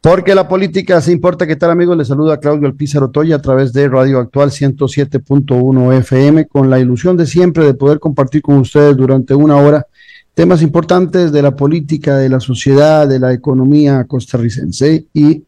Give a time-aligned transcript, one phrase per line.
[0.00, 1.44] Porque la política se importa.
[1.44, 1.96] ¿Qué tal, amigos?
[1.96, 7.16] Les saluda Claudio Alpizar Otoya a través de Radio Actual 107.1 FM, con la ilusión
[7.16, 9.86] de siempre de poder compartir con ustedes durante una hora
[10.34, 15.42] temas importantes de la política, de la sociedad, de la economía costarricense y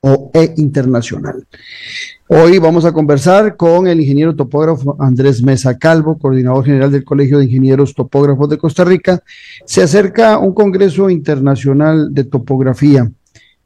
[0.00, 1.46] o e internacional.
[2.26, 7.38] Hoy vamos a conversar con el ingeniero topógrafo Andrés Mesa Calvo, coordinador general del Colegio
[7.38, 9.22] de Ingenieros Topógrafos de Costa Rica.
[9.64, 13.08] Se acerca un Congreso Internacional de Topografía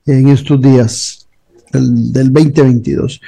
[0.08, 1.26] en estos días
[1.72, 3.20] del, 2022.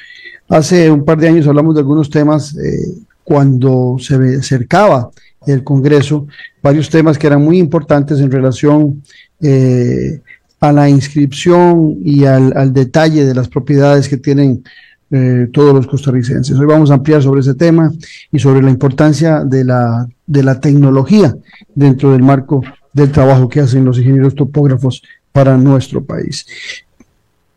[0.48, 5.10] Hace un par de años hablamos de algunos temas eh, cuando se acercaba
[5.46, 6.26] el Congreso,
[6.62, 9.02] varios temas que eran muy importantes en relación
[9.40, 10.20] eh,
[10.58, 14.64] a la inscripción y al, detalle de las propiedades que tienen
[15.10, 16.58] eh, todos los costarricenses.
[16.58, 17.92] Hoy vamos a ampliar sobre ese tema
[18.32, 21.34] y sobre la importancia de la, de la tecnología
[21.74, 22.62] dentro del marco
[22.92, 25.02] del trabajo que hacen los ingenieros topógrafos
[25.40, 26.44] para nuestro país.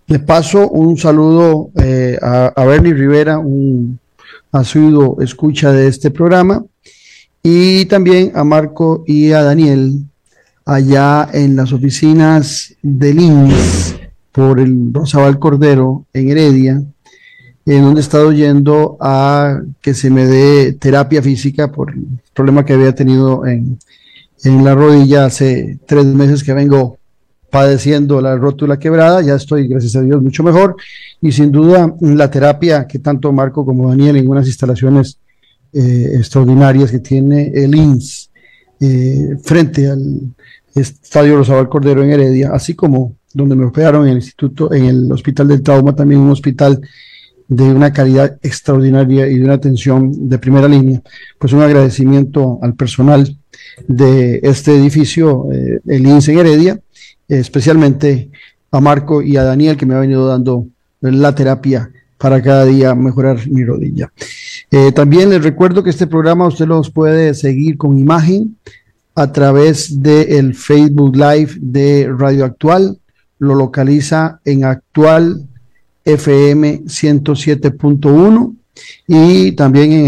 [0.08, 4.00] Le paso un saludo eh, a, a, Bernie Rivera, un
[4.54, 6.64] asiduo escucha de este programa,
[7.44, 10.06] y también a Marco y a Daniel
[10.64, 13.96] allá en las oficinas del INS
[14.32, 16.82] por el Rosabal Cordero en Heredia,
[17.66, 22.64] en donde he estado yendo a que se me dé terapia física por el problema
[22.64, 23.78] que había tenido en,
[24.46, 26.98] en la rodilla hace tres meses que vengo
[27.54, 30.76] padeciendo la rótula quebrada, ya estoy, gracias a Dios, mucho mejor.
[31.22, 35.20] Y sin duda, la terapia que tanto Marco como Daniel en unas instalaciones
[35.72, 38.32] eh, extraordinarias que tiene el INS
[38.80, 40.34] eh, frente al
[40.74, 45.12] Estadio Rosabal Cordero en Heredia, así como donde me operaron en el Instituto, en el
[45.12, 46.82] Hospital del Trauma, también un hospital
[47.48, 51.04] de una calidad extraordinaria y de una atención de primera línea.
[51.38, 53.38] Pues un agradecimiento al personal
[53.88, 56.80] de este edificio, eh, el INS en Heredia,
[57.28, 58.30] especialmente
[58.72, 60.68] a Marco y a Daniel que me ha venido dando
[61.02, 64.12] la terapia para cada día mejorar mi rodilla.
[64.72, 68.56] Eh, también les recuerdo que este programa usted los puede seguir con imagen
[69.16, 72.98] a través del Facebook Live de Radio Actual.
[73.40, 75.46] Lo localiza en Actual
[76.06, 78.56] FM 107.1
[79.08, 80.08] y también en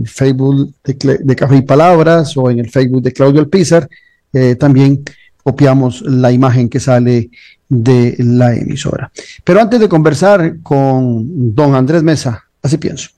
[0.00, 3.88] el Facebook de, Café y Palabras o en el Facebook de Claudio Alpizar.
[4.32, 5.02] Eh, también
[5.44, 7.30] copiamos la imagen que sale
[7.68, 9.12] de la emisora.
[9.44, 13.10] Pero antes de conversar con don Andrés Mesa, así pienso.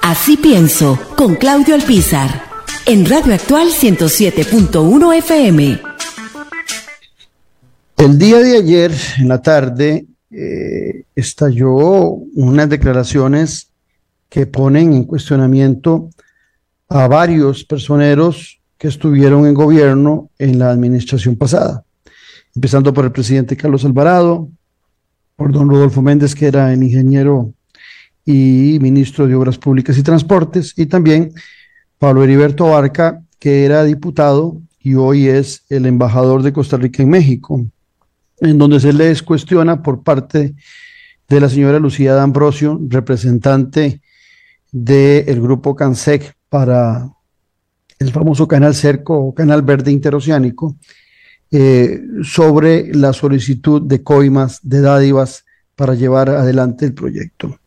[0.00, 2.42] Así pienso, con Claudio Alpizar,
[2.86, 5.80] en Radio Actual 107.1 FM.
[7.96, 11.80] El día de ayer, en la tarde, eh, estalló
[12.34, 13.70] unas declaraciones
[14.28, 16.10] que ponen en cuestionamiento
[16.88, 21.84] a varios personeros que estuvieron en gobierno en la administración pasada,
[22.52, 24.48] empezando por el presidente Carlos Alvarado,
[25.36, 27.54] por don Rodolfo Méndez, que era el ingeniero
[28.26, 31.32] y ministro de Obras Públicas y Transportes, y también
[32.00, 37.10] Pablo Heriberto Barca, que era diputado y hoy es el embajador de Costa Rica en
[37.10, 37.64] México,
[38.40, 40.56] en donde se les cuestiona por parte
[41.28, 44.00] de la señora Lucía D'Ambrosio, representante
[44.72, 47.12] del grupo CANSEC para
[48.02, 50.76] el famoso canal Cerco o canal verde interoceánico,
[51.50, 55.44] eh, sobre la solicitud de coimas, de dádivas
[55.76, 57.58] para llevar adelante el proyecto.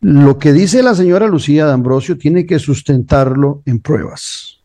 [0.00, 4.60] Lo que dice la señora Lucía D'Ambrosio tiene que sustentarlo en pruebas.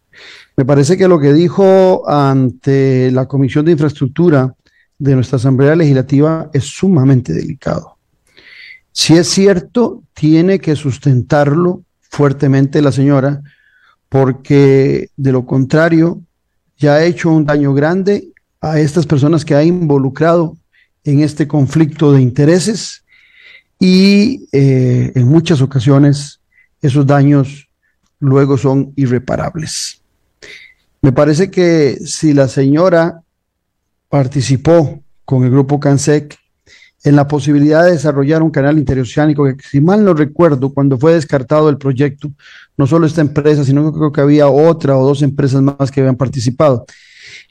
[0.57, 4.53] Me parece que lo que dijo ante la Comisión de Infraestructura
[4.97, 7.97] de nuestra Asamblea Legislativa es sumamente delicado.
[8.91, 13.41] Si es cierto, tiene que sustentarlo fuertemente la señora,
[14.09, 16.21] porque de lo contrario
[16.77, 18.29] ya ha hecho un daño grande
[18.61, 20.57] a estas personas que ha involucrado
[21.03, 23.03] en este conflicto de intereses
[23.79, 26.41] y eh, en muchas ocasiones
[26.81, 27.69] esos daños
[28.19, 30.01] luego son irreparables.
[31.01, 33.21] Me parece que si la señora
[34.09, 36.37] participó con el grupo CANSEC
[37.03, 41.13] en la posibilidad de desarrollar un canal interoceánico, que si mal no recuerdo, cuando fue
[41.13, 42.31] descartado el proyecto,
[42.77, 46.01] no solo esta empresa, sino que creo que había otra o dos empresas más que
[46.01, 46.85] habían participado.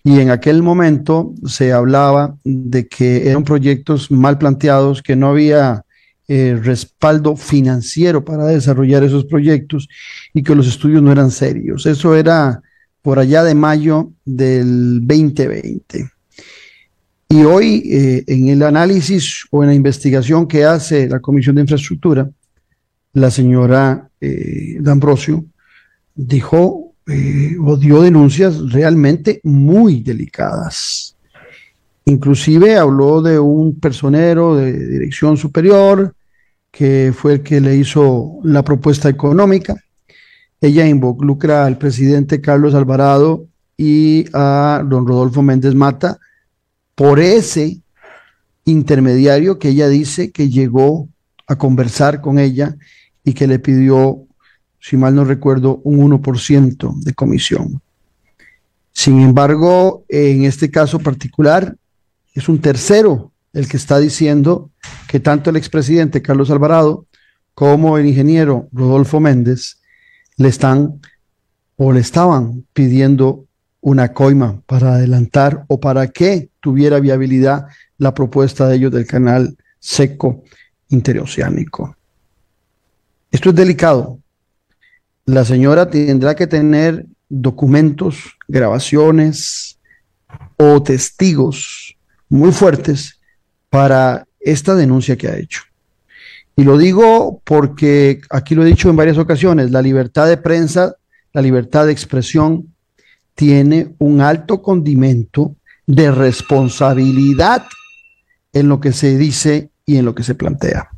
[0.04, 5.84] Y en aquel momento se hablaba de que eran proyectos mal planteados, que no había
[6.28, 9.88] eh, respaldo financiero para desarrollar esos proyectos
[10.34, 11.86] y que los estudios no eran serios.
[11.86, 12.60] Eso era
[13.00, 16.17] por allá de mayo del 2020.
[17.30, 21.60] Y hoy, eh, en el análisis o en la investigación que hace la Comisión de
[21.60, 22.30] Infraestructura,
[23.12, 25.44] la señora eh, D'Ambrosio
[26.14, 31.16] dijo eh, o dio denuncias realmente muy delicadas.
[32.06, 36.14] Inclusive habló de un personero de dirección superior
[36.70, 39.76] que fue el que le hizo la propuesta económica.
[40.62, 43.46] Ella involucra al presidente Carlos Alvarado
[43.76, 46.18] y a don Rodolfo Méndez Mata
[46.98, 47.80] por ese
[48.64, 51.08] intermediario que ella dice que llegó
[51.46, 52.76] a conversar con ella
[53.22, 54.24] y que le pidió,
[54.80, 57.80] si mal no recuerdo, un 1% de comisión.
[58.90, 61.76] Sin embargo, en este caso particular,
[62.34, 64.72] es un tercero el que está diciendo
[65.06, 67.06] que tanto el expresidente Carlos Alvarado
[67.54, 69.78] como el ingeniero Rodolfo Méndez
[70.36, 71.00] le están
[71.76, 73.44] o le estaban pidiendo
[73.88, 79.56] una coima para adelantar o para que tuviera viabilidad la propuesta de ellos del canal
[79.78, 80.44] seco
[80.88, 81.96] interoceánico.
[83.30, 84.18] Esto es delicado.
[85.24, 89.78] La señora tendrá que tener documentos, grabaciones
[90.56, 91.96] o testigos
[92.28, 93.20] muy fuertes
[93.70, 95.62] para esta denuncia que ha hecho.
[96.56, 100.96] Y lo digo porque aquí lo he dicho en varias ocasiones, la libertad de prensa,
[101.32, 102.74] la libertad de expresión
[103.38, 105.54] tiene un alto condimento
[105.86, 107.62] de responsabilidad
[108.52, 110.90] en lo que se dice y en lo que se plantea.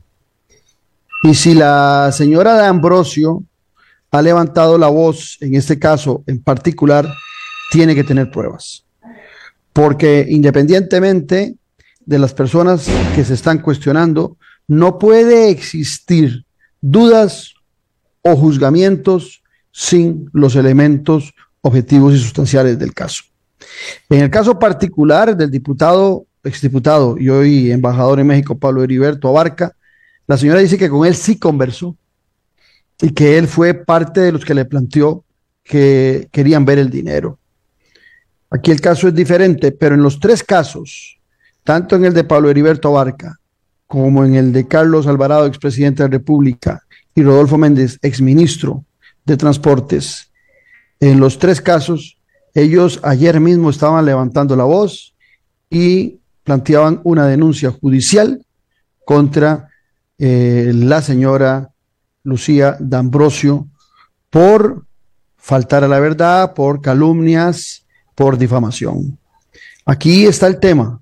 [1.22, 3.44] Y si la señora de Ambrosio
[4.10, 7.12] ha levantado la voz, en este caso en particular,
[7.72, 8.86] tiene que tener pruebas.
[9.74, 11.56] Porque independientemente
[12.06, 16.46] de las personas que se están cuestionando, no puede existir
[16.80, 17.52] dudas
[18.22, 19.42] o juzgamientos
[19.72, 23.24] sin los elementos objetivos y sustanciales del caso.
[24.08, 29.76] En el caso particular del diputado, exdiputado y hoy embajador en México, Pablo Heriberto Abarca,
[30.26, 31.96] la señora dice que con él sí conversó
[33.00, 35.24] y que él fue parte de los que le planteó
[35.62, 37.38] que querían ver el dinero.
[38.50, 41.18] Aquí el caso es diferente, pero en los tres casos,
[41.62, 43.36] tanto en el de Pablo Heriberto Abarca
[43.86, 46.80] como en el de Carlos Alvarado, expresidente de la República,
[47.12, 48.84] y Rodolfo Méndez, exministro
[49.24, 50.29] de Transportes,
[51.00, 52.18] en los tres casos,
[52.54, 55.14] ellos ayer mismo estaban levantando la voz
[55.70, 58.44] y planteaban una denuncia judicial
[59.04, 59.68] contra
[60.18, 61.70] eh, la señora
[62.22, 63.66] Lucía D'Ambrosio
[64.28, 64.84] por
[65.36, 69.18] faltar a la verdad, por calumnias, por difamación.
[69.86, 71.00] Aquí está el tema.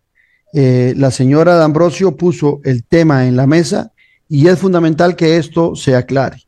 [0.55, 3.93] Eh, la señora D'Ambrosio puso el tema en la mesa
[4.29, 6.43] y es fundamental que esto se aclare.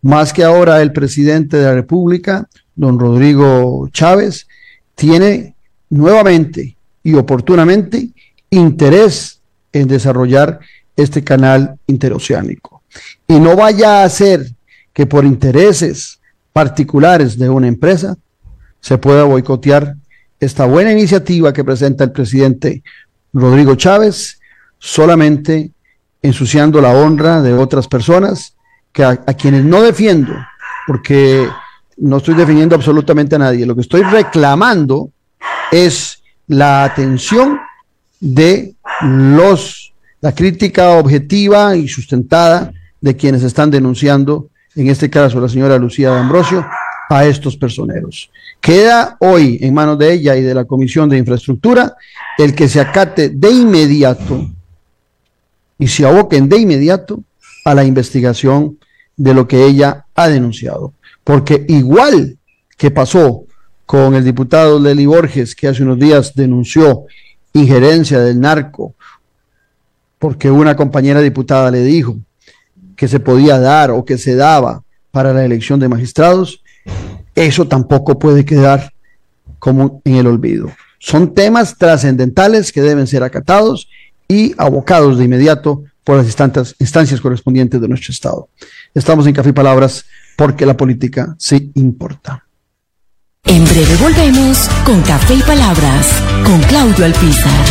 [0.00, 4.46] Más que ahora el presidente de la República don Rodrigo Chávez,
[4.94, 5.54] tiene
[5.90, 8.10] nuevamente y oportunamente
[8.50, 9.40] interés
[9.72, 10.60] en desarrollar
[10.96, 12.82] este canal interoceánico.
[13.26, 14.46] Y no vaya a ser
[14.92, 16.20] que por intereses
[16.52, 18.16] particulares de una empresa
[18.80, 19.96] se pueda boicotear
[20.38, 22.82] esta buena iniciativa que presenta el presidente
[23.32, 24.40] Rodrigo Chávez,
[24.78, 25.72] solamente
[26.22, 28.54] ensuciando la honra de otras personas
[28.92, 30.32] que a, a quienes no defiendo,
[30.86, 31.48] porque
[31.96, 33.66] no estoy definiendo absolutamente a nadie.
[33.66, 35.10] Lo que estoy reclamando
[35.70, 37.58] es la atención
[38.20, 45.48] de los, la crítica objetiva y sustentada de quienes están denunciando, en este caso la
[45.48, 46.66] señora Lucía de Ambrosio,
[47.10, 48.30] a estos personeros.
[48.60, 51.94] Queda hoy en manos de ella y de la Comisión de Infraestructura
[52.38, 54.48] el que se acate de inmediato
[55.78, 57.22] y se aboquen de inmediato
[57.64, 58.78] a la investigación
[59.16, 62.38] de lo que ella ha denunciado porque igual
[62.76, 63.44] que pasó
[63.86, 67.04] con el diputado Leli Borges, que hace unos días denunció
[67.52, 68.94] injerencia del narco,
[70.18, 72.16] porque una compañera diputada le dijo
[72.96, 76.62] que se podía dar o que se daba para la elección de magistrados,
[77.34, 78.92] eso tampoco puede quedar
[79.58, 80.70] como en el olvido.
[80.98, 83.88] Son temas trascendentales que deben ser acatados
[84.28, 88.48] y abocados de inmediato por las instancias, correspondientes de nuestro Estado.
[88.94, 90.04] Estamos en Café Palabras
[90.36, 92.44] porque la política sí importa.
[93.44, 96.08] En breve volvemos con Café y Palabras
[96.44, 97.64] con Claudio Alpizar.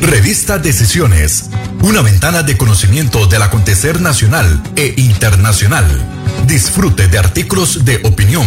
[0.00, 1.50] Revista Decisiones,
[1.82, 5.86] una ventana de conocimiento del acontecer nacional e internacional.
[6.46, 8.46] Disfrute de artículos de opinión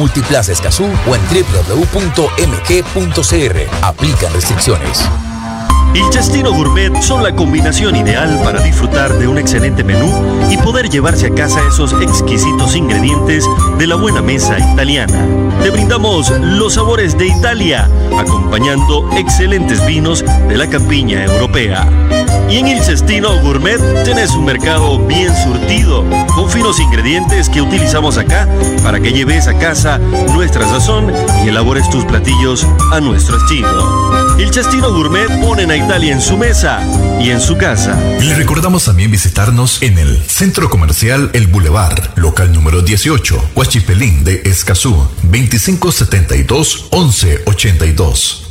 [0.01, 1.85] Multiplaza Escazú o en www.mg.cr.
[3.83, 5.07] Aplican restricciones.
[5.93, 10.09] El Chastino Gourmet son la combinación ideal para disfrutar de un excelente menú
[10.49, 13.45] y poder llevarse a casa esos exquisitos ingredientes
[13.77, 15.50] de la buena mesa italiana.
[15.63, 17.87] Te brindamos los sabores de Italia,
[18.17, 21.87] acompañando excelentes vinos de la campiña europea.
[22.49, 26.03] Y en el Cestino Gourmet tenés un mercado bien surtido,
[26.33, 28.47] con finos ingredientes que utilizamos acá
[28.83, 29.99] para que lleves a casa
[30.33, 31.13] nuestra sazón
[31.45, 34.37] y elabores tus platillos a nuestro estilo.
[34.37, 36.81] El Chastino Gourmet pone a Italia en su mesa
[37.21, 37.97] y en su casa.
[38.19, 44.41] Le recordamos también visitarnos en el Centro Comercial El Boulevard, local número 18, Huachipelín de
[44.45, 45.07] Escazú,
[45.59, 48.50] 2572 1182.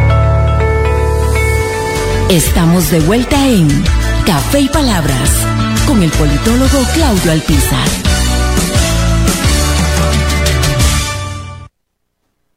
[2.31, 3.67] Estamos de vuelta en
[4.25, 5.45] Café y Palabras
[5.85, 7.87] con el politólogo Claudio Alpizar.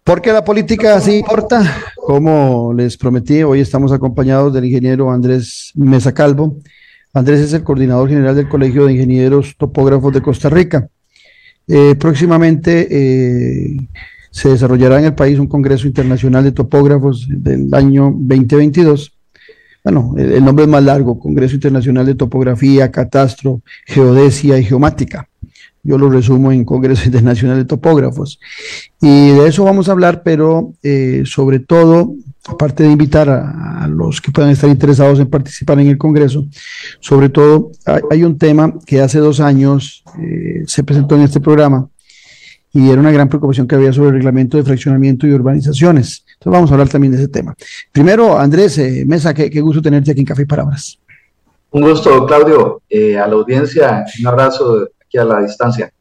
[0.04, 1.76] Porque la política sí importa.
[1.96, 6.56] Como les prometí, hoy estamos acompañados del ingeniero Andrés Mesa Calvo.
[7.12, 10.88] Andrés es el coordinador general del Colegio de Ingenieros Topógrafos de Costa Rica.
[11.66, 13.76] Eh, próximamente eh,
[14.30, 19.13] se desarrollará en el país un Congreso Internacional de Topógrafos del año 2022
[19.84, 25.28] bueno, el, nombre es más largo, Congreso Internacional de Topografía, Catastro, Geodesia y Geomática.
[25.82, 28.40] Yo lo resumo en Congreso Internacional de Topógrafos.
[29.02, 32.14] Y de eso vamos a hablar, pero eh, sobre todo,
[32.46, 36.46] aparte de invitar a, los que puedan estar interesados en participar en el Congreso,
[37.00, 37.70] sobre todo
[38.10, 41.90] hay, un tema que hace dos años eh, se presentó en este programa
[42.74, 46.24] y era una gran preocupación que había sobre el reglamento de fraccionamiento y urbanizaciones.
[46.26, 47.54] Entonces vamos a hablar también de ese tema.
[47.92, 50.98] Primero, Andrés eh, Mesa, qué, gusto tenerte aquí en Café y Palabras.
[51.70, 52.82] Un gusto, Claudio.
[52.90, 55.92] Eh, a la audiencia, un abrazo aquí a la distancia.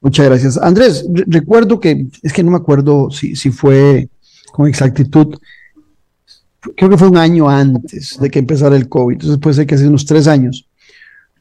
[0.00, 0.56] Muchas gracias.
[0.56, 4.08] Andrés, recuerdo que, es que no me acuerdo si, si fue
[4.50, 5.36] con exactitud,
[6.74, 9.74] creo que fue un año antes de que empezara el COVID, entonces puede ser que
[9.74, 10.68] hace unos tres años,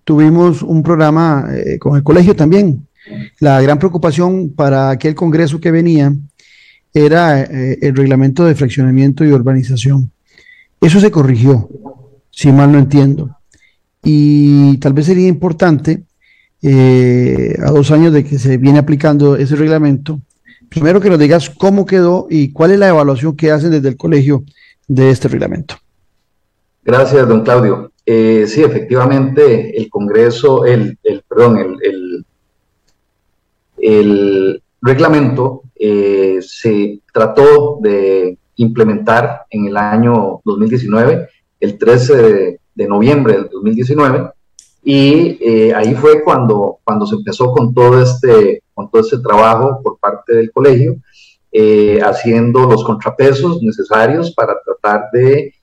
[0.04, 2.86] tuvimos un programa eh, con el colegio también,
[3.40, 6.14] la gran preocupación para aquel Congreso que venía
[6.94, 10.12] era eh, el reglamento de fraccionamiento y urbanización.
[10.80, 11.70] Eso se corrigió,
[12.30, 13.38] si mal no entiendo.
[14.04, 16.04] Y tal vez sería importante,
[16.62, 20.20] eh, a dos años de que se viene aplicando ese reglamento,
[20.70, 23.98] primero que nos digas cómo quedó y cuál es la evaluación que hacen desde el
[23.98, 24.44] colegio
[24.88, 25.76] de este reglamento.
[26.84, 27.92] Gracias, don Claudio.
[28.06, 32.26] Eh, sí, efectivamente, el Congreso, el, el perdón, el, el
[34.82, 41.28] reglamento eh, se trató de implementar en el año 2019,
[41.60, 44.30] el 13 de, noviembre del 2019,
[44.84, 49.82] y eh, ahí fue cuando, cuando se empezó con todo, este, con todo este trabajo
[49.82, 50.96] por parte del colegio,
[51.52, 55.54] eh, haciendo los contrapesos necesarios para tratar de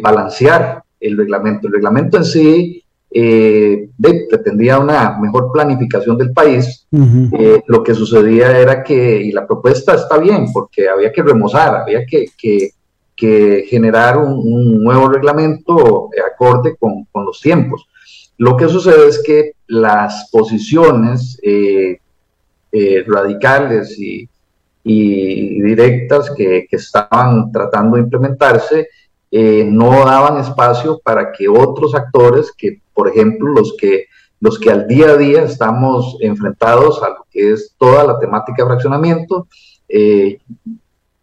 [0.00, 1.66] balancear el reglamento.
[1.66, 2.82] El reglamento en sí
[3.18, 3.88] eh,
[4.28, 6.86] pretendía una mejor planificación del país.
[6.92, 11.76] Eh, lo que sucedía era que, y la propuesta está bien, porque había que remozar,
[11.76, 12.72] había que, que,
[13.68, 17.86] generar un, nuevo reglamento acorde con, con, los tiempos.
[18.36, 21.98] Lo que sucede es que las posiciones eh,
[22.70, 24.28] eh, radicales y,
[24.84, 28.88] directas que, estaban tratando de implementarse
[29.32, 34.06] no daban espacio para que otros actores, que por ejemplo los que,
[34.40, 38.64] los que al día a día estamos enfrentados a lo que es toda la temática
[38.64, 39.46] de fraccionamiento,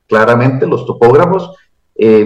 [0.07, 1.51] claramente los topógrafos,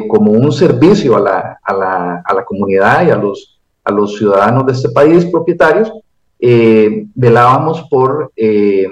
[0.08, 4.18] como un servicio a la, a, la, a la comunidad y a los a los
[4.18, 5.92] ciudadanos de este país propietarios,
[6.40, 8.88] eh, velábamos por eh,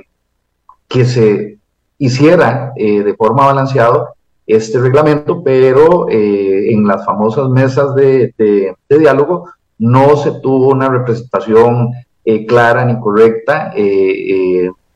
[0.88, 1.57] que se
[1.97, 4.13] hiciera eh, de forma balanceada
[4.47, 8.33] este reglamento, pero en las famosas mesas de,
[8.88, 11.91] diálogo no se tuvo una representación
[12.48, 13.72] clara ni correcta.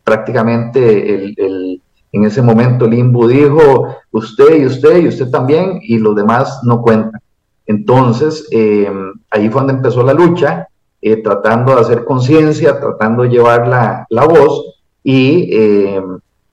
[0.03, 1.81] prácticamente el,
[2.11, 6.61] en ese momento el INBU dijo usted y usted y usted también y los demás
[6.63, 7.21] no cuentan.
[7.67, 8.91] Entonces, eh,
[9.29, 10.67] ahí fue donde empezó la lucha,
[11.01, 16.01] eh, tratando de hacer conciencia, tratando de llevar la, voz y eh,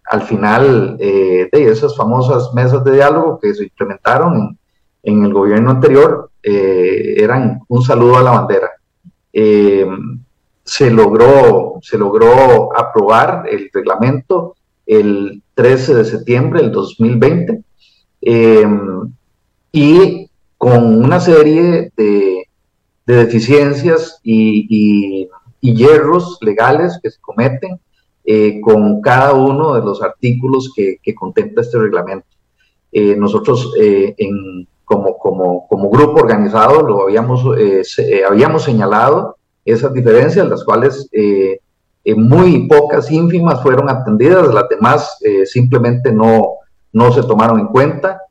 [0.05, 4.59] al final de esas famosas mesas de diálogo que se implementaron
[5.07, 8.71] en, el gobierno anterior, eran un saludo a la bandera.
[10.63, 17.63] se, logró, se logró aprobar el reglamento el 13 de septiembre del 2020
[19.73, 22.49] y con una serie de,
[23.07, 25.29] deficiencias y,
[25.61, 27.81] hierros legales que se cometen
[28.25, 32.29] eh, con cada uno de los artículos que, contempla este reglamento.
[32.93, 37.45] Eh, nosotros eh, en, como, como, como, grupo organizado lo habíamos,
[38.27, 41.11] habíamos señalado esas diferencias, las cuales
[42.17, 46.55] muy pocas, ínfimas fueron atendidas, las demás simplemente no,
[46.93, 48.23] no se tomaron en cuenta.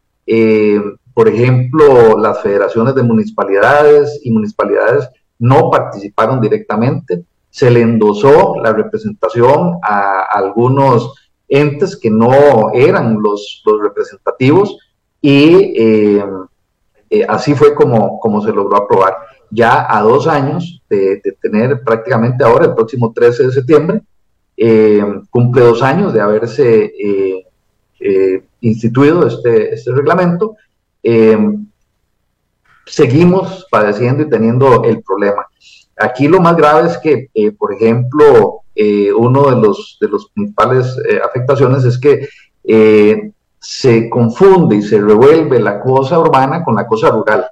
[1.14, 5.10] Por ejemplo, las federaciones de municipalidades y municipalidades
[5.40, 7.24] no participaron directamente.
[7.50, 11.14] Se le endosó la representación a algunos
[11.48, 14.78] entes que no eran los, representativos
[15.26, 16.24] y eh,
[17.10, 19.18] eh, así fue como, como se logró aprobar.
[19.50, 24.02] Ya a dos años de, tener prácticamente ahora, el próximo 13 de septiembre,
[24.56, 26.94] eh, cumple dos años de haberse
[28.62, 30.58] instituido este, este reglamento
[32.86, 35.48] seguimos padeciendo y teniendo el problema.
[35.98, 38.62] Aquí lo más grave es que, por ejemplo,
[39.18, 42.28] uno de los, de los principales afectaciones es que
[43.68, 47.48] se confunde y se revuelve la cosa urbana con la cosa rural.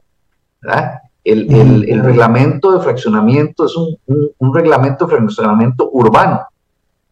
[1.23, 3.97] El, reglamento de fraccionamiento es un,
[4.37, 6.41] un, reglamento de fraccionamiento urbano.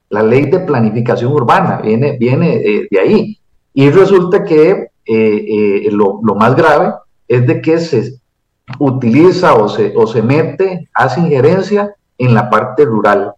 [0.09, 3.39] La ley de planificación urbana viene, viene de ahí.
[3.73, 6.93] Y resulta que eh, eh, lo, más grave
[7.27, 8.19] es de que se
[8.77, 13.33] utiliza o se, o se mete, hace injerencia en la parte rural,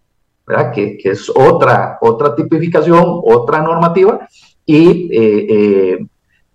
[0.45, 0.71] ¿verdad?
[0.73, 4.28] Que, es otra, otra tipificación, otra normativa,
[4.65, 6.06] y eh,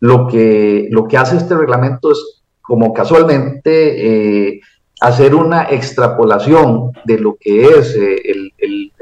[0.00, 4.60] lo, que, lo que hace este reglamento es, como casualmente,
[5.00, 8.92] hacer una extrapolación de lo que es el, el,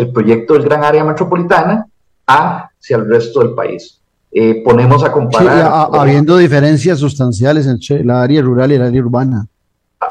[0.00, 1.86] el proyecto del Gran Área Metropolitana
[2.26, 4.00] hacia el resto del país.
[4.32, 5.88] Eh, ponemos a comparar.
[5.92, 9.46] habiendo diferencias sustanciales entre la área rural y el área urbana.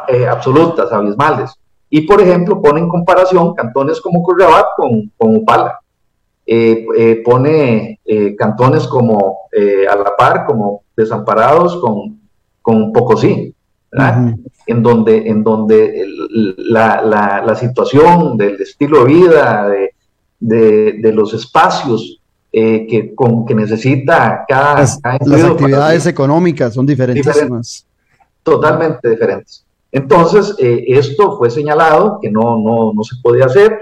[0.08, 1.52] Eh, absolutas, abismales.
[1.90, 5.80] Y por ejemplo, pone en comparación cantones como Curriabat con, con Upala.
[6.52, 8.00] Eh, pone
[8.38, 12.20] cantones como a la par, como desamparados con,
[12.62, 13.54] con Pocosí,
[14.66, 16.06] en donde, en donde
[16.58, 19.94] la, la, la, situación del estilo de vida, de,
[20.40, 22.20] de, de los espacios
[22.52, 24.80] eh, que, con, que necesita cada...
[24.80, 27.86] Las, actividades económicas son diferentes.
[28.42, 29.64] totalmente diferentes.
[29.92, 33.80] Entonces, eh, esto fue señalado que no, no, no se podía hacer.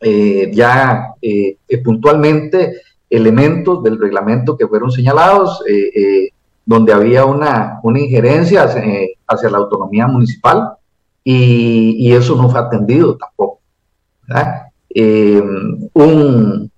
[0.00, 1.14] Eh, ya
[1.82, 5.62] puntualmente elementos del reglamento que fueron señalados,
[6.64, 10.72] donde había una, una injerencia hacia, la autonomía municipal
[11.24, 13.60] y, y, eso no fue atendido tampoco.
[14.98, 15.42] Eh,
[15.92, 16.70] un,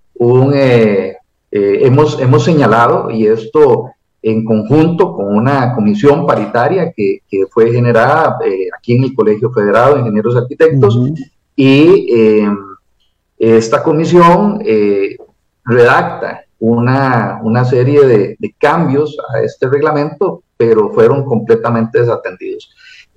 [0.55, 1.17] eh,
[1.51, 8.37] eh, hemos, hemos señalado, y esto en conjunto con una comisión paritaria que, fue generada
[8.77, 10.99] aquí en el Colegio Federado de Ingenieros Arquitectos,
[11.55, 12.43] y
[13.39, 14.61] esta comisión
[15.65, 22.71] redacta una, una serie de, de, cambios a este reglamento, pero fueron completamente desatendidos.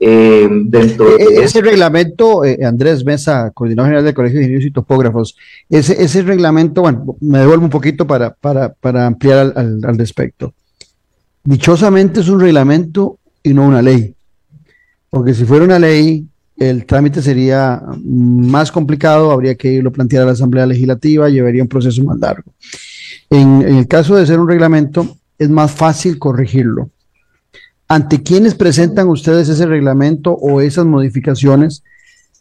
[0.03, 4.67] Eh, dentro de e-, ese reglamento, eh, Andrés Mesa, coordinador general del Colegio de Ingenieros
[4.67, 5.38] y Topógrafos,
[5.69, 10.53] ese, ese reglamento, bueno, me devuelvo un poquito para, para, para ampliar al, al, respecto.
[11.43, 14.15] Dichosamente es un reglamento y no una ley.
[15.10, 16.25] porque si fuera una ley,
[16.62, 21.67] el trámite sería más complicado, habría que irlo plantear a la Asamblea Legislativa, llevaría un
[21.67, 22.54] proceso más largo.
[23.32, 26.91] En, el caso de ser un reglamento, es más fácil corregirlo.
[27.88, 31.84] ¿Ante quiénes presentan ustedes ese reglamento o esas modificaciones?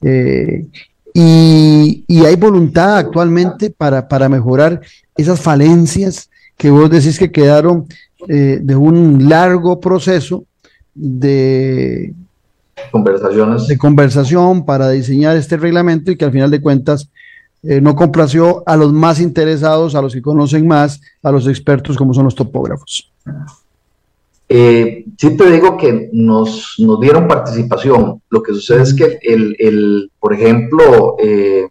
[0.03, 0.67] Eh,
[1.15, 4.83] y, hay voluntad actualmente para, para, mejorar
[5.17, 6.29] esas falencias
[6.59, 7.87] que vos decís que quedaron
[8.29, 10.45] eh, de un largo proceso
[10.95, 12.13] de
[12.91, 17.11] conversaciones de conversación para diseñar este reglamento y que al final de cuentas
[17.63, 21.97] eh, no complació a los más interesados, a los que conocen más, a los expertos
[21.97, 23.11] como son los topógrafos.
[24.53, 28.21] Eh, sí te digo que nos, nos, dieron participación.
[28.31, 31.69] Lo que sucede es que, el, el por ejemplo, eh,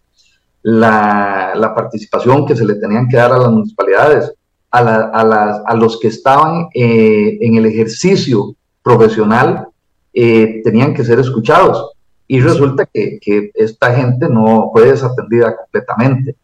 [0.62, 4.32] la, la, participación que se le tenían que dar a las municipalidades,
[4.72, 9.68] a, a, las, a los que estaban eh, en el ejercicio profesional,
[10.14, 11.92] eh, tenían que ser escuchados.
[12.28, 16.36] Y resulta que, que, esta gente no fue desatendida completamente.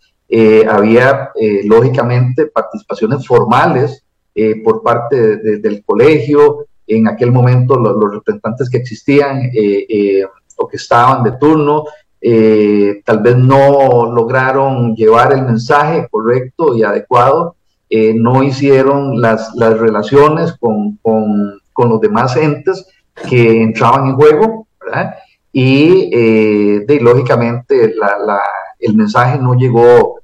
[0.68, 1.30] había,
[1.64, 4.04] lógicamente, participaciones formales
[4.38, 10.26] eh, por parte del colegio, en aquel momento los, representantes que existían eh, eh,
[10.58, 11.86] o que estaban de turno,
[13.06, 17.56] tal vez no lograron llevar el mensaje correcto y adecuado,
[18.16, 22.88] no hicieron las, las relaciones con, con, con, los demás entes
[23.30, 25.16] que entraban en juego, ¿verdad?
[25.52, 28.42] Y, de, lógicamente la, la,
[28.80, 30.20] el mensaje no llegó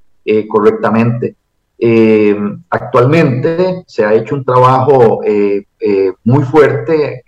[0.50, 1.36] correctamente.
[1.84, 2.38] Eh,
[2.70, 7.24] actualmente se ha hecho un trabajo eh, eh, muy fuerte,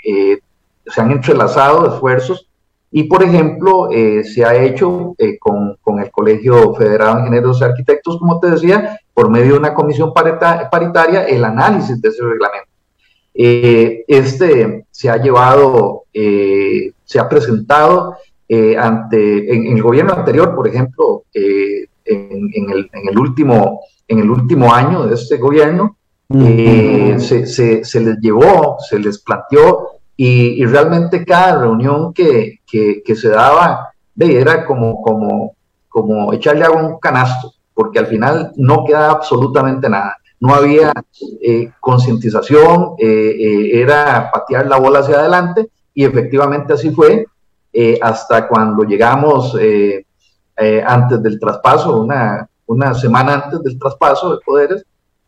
[0.85, 2.47] se han entrelazado esfuerzos
[2.91, 8.19] y, por ejemplo, se ha hecho con, con, el Colegio Federado de Ingenieros y Arquitectos,
[8.19, 12.62] como te decía, por medio de una comisión paritaria, el análisis de ese reglamento.
[13.33, 18.15] Este se ha llevado, se ha presentado
[18.77, 24.29] ante, en, el gobierno anterior, por ejemplo, en, en, el, en el último en el
[24.29, 25.97] último año de este gobierno,
[26.33, 27.45] eh, se,
[27.83, 34.39] se, les llevó, se les planteó y, realmente cada reunión que, que, se daba de,
[34.39, 35.55] era como, como,
[35.89, 40.17] como echarle agua a un canasto, porque al final no quedaba absolutamente nada.
[40.43, 40.91] No había
[41.41, 47.25] eh, concientización, eh, era patear la bola hacia adelante y efectivamente así fue
[48.01, 49.57] hasta cuando llegamos
[50.85, 54.85] antes del traspaso, una, una semana antes del traspaso de poderes,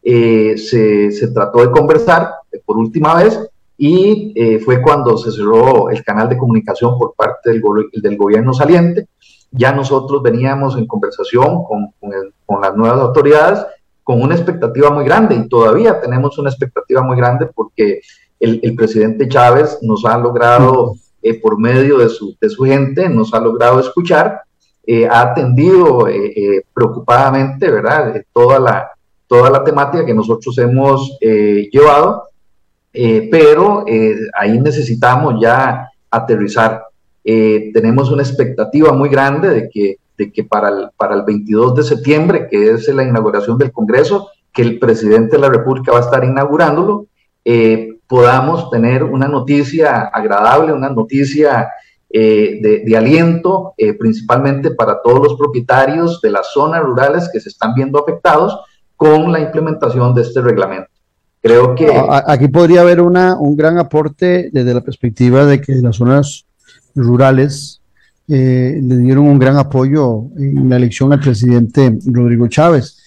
[0.08, 2.30] eh, se, se, trató de conversar
[2.64, 3.40] por última vez
[3.76, 8.54] y eh, fue cuando se cerró el canal de comunicación por parte del, del gobierno
[8.54, 9.08] saliente.
[9.52, 12.12] Ya nosotros veníamos en conversación con, con,
[12.46, 13.66] con, las nuevas autoridades
[14.06, 18.00] con una expectativa muy grande y todavía tenemos una expectativa muy grande porque
[18.40, 23.10] el, el presidente Chávez nos ha logrado, eh, por medio de su, de su gente,
[23.10, 24.46] nos ha logrado escuchar
[24.88, 28.92] eh, ha atendido eh, eh, preocupadamente, ¿verdad?, toda la,
[29.28, 32.26] toda la temática que nosotros hemos llevado,
[32.94, 33.84] pero
[34.38, 36.84] ahí necesitamos ya aterrizar.
[37.24, 41.84] tenemos una expectativa muy grande de que, de que para, el, para el 22 de
[41.84, 46.02] septiembre, que es la inauguración del Congreso, que el presidente de la República va a
[46.02, 47.08] estar inaugurándolo,
[48.08, 51.70] podamos tener una noticia agradable, una noticia
[52.10, 57.50] eh, de, aliento, eh, principalmente para todos los propietarios de las zonas rurales que se
[57.50, 58.58] están viendo afectados
[58.96, 60.88] con la implementación de este reglamento.
[61.42, 61.92] Creo que...
[62.26, 66.46] Aquí podría haber una, un gran aporte desde la perspectiva de que las zonas
[66.96, 67.82] rurales
[68.28, 72.98] eh, le dieron un gran apoyo en la elección al presidente Rodrigo Chávez.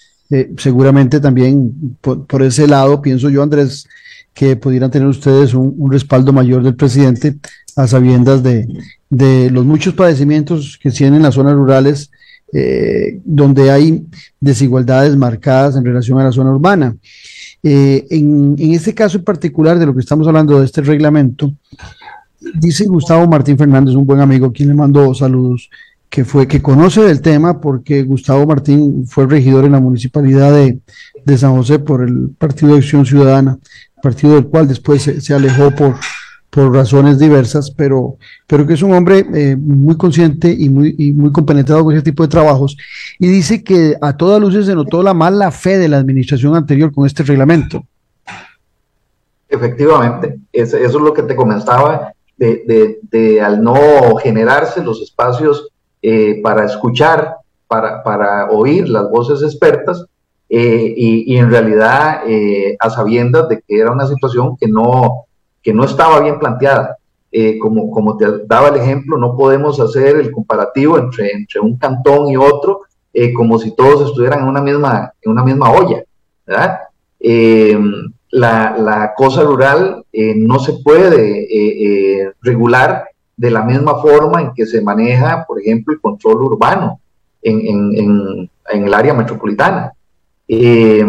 [0.56, 3.86] seguramente también por, ese lado, pienso yo, Andrés,
[4.34, 7.36] que pudieran tener ustedes un, respaldo mayor del presidente
[7.76, 8.68] a sabiendas de,
[9.50, 12.10] los muchos padecimientos que tienen las zonas rurales
[12.52, 14.06] eh, donde hay
[14.40, 16.96] desigualdades marcadas en relación a la zona urbana.
[17.62, 21.52] Eh, en, este caso en particular de lo que estamos hablando de este reglamento,
[22.40, 25.70] dice Gustavo Martín Fernández, un buen amigo, quien le mandó saludos,
[26.08, 30.78] que fue que conoce del tema porque Gustavo Martín fue regidor en la municipalidad de,
[31.24, 33.58] de San José por el Partido de Acción Ciudadana,
[34.02, 35.96] partido del cual después se, se alejó por,
[36.50, 41.12] por razones diversas, pero, pero que es un hombre eh, muy consciente y muy, y
[41.12, 42.76] muy compenetrado con ese tipo de trabajos.
[43.18, 46.92] Y dice que a todas luces se notó la mala fe de la administración anterior
[46.92, 47.84] con este reglamento.
[49.48, 55.68] Efectivamente, eso, es lo que te comenzaba, de, de, al no generarse los espacios
[56.00, 60.04] eh, para escuchar, para, para, oír las voces expertas,
[60.48, 62.22] eh, y, y, en realidad
[62.80, 65.26] a sabiendas de que era una situación que no,
[65.62, 66.96] que no estaba bien planteada.
[67.30, 71.76] eh, como, como te daba el ejemplo, no podemos hacer el comparativo entre, entre un
[71.76, 72.80] cantón y otro
[73.12, 76.02] eh, como si todos estuvieran en una misma, en una misma olla,
[76.46, 76.78] ¿verdad?
[78.30, 84.82] La, la, cosa rural no se puede regular de la misma forma en que se
[84.82, 87.00] maneja, por ejemplo, el control urbano
[87.40, 89.92] en, en, en, el área metropolitana.
[90.48, 91.06] Eh,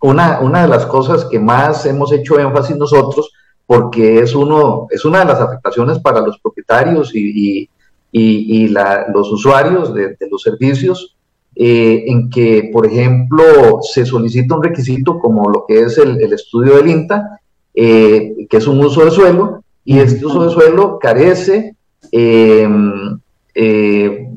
[0.00, 3.30] una, una, de las cosas que más hemos hecho énfasis nosotros,
[3.66, 7.68] porque es, uno, es una de las afectaciones para los propietarios y,
[8.10, 11.14] y, y, los usuarios de, los servicios,
[11.60, 16.76] eh, en que, por ejemplo, se solicita un requisito como lo que es el, estudio
[16.76, 17.40] del INTA,
[17.74, 21.74] eh, que es un uso de suelo, y este uso de suelo carece
[22.12, 23.18] em,
[23.56, 24.28] eh,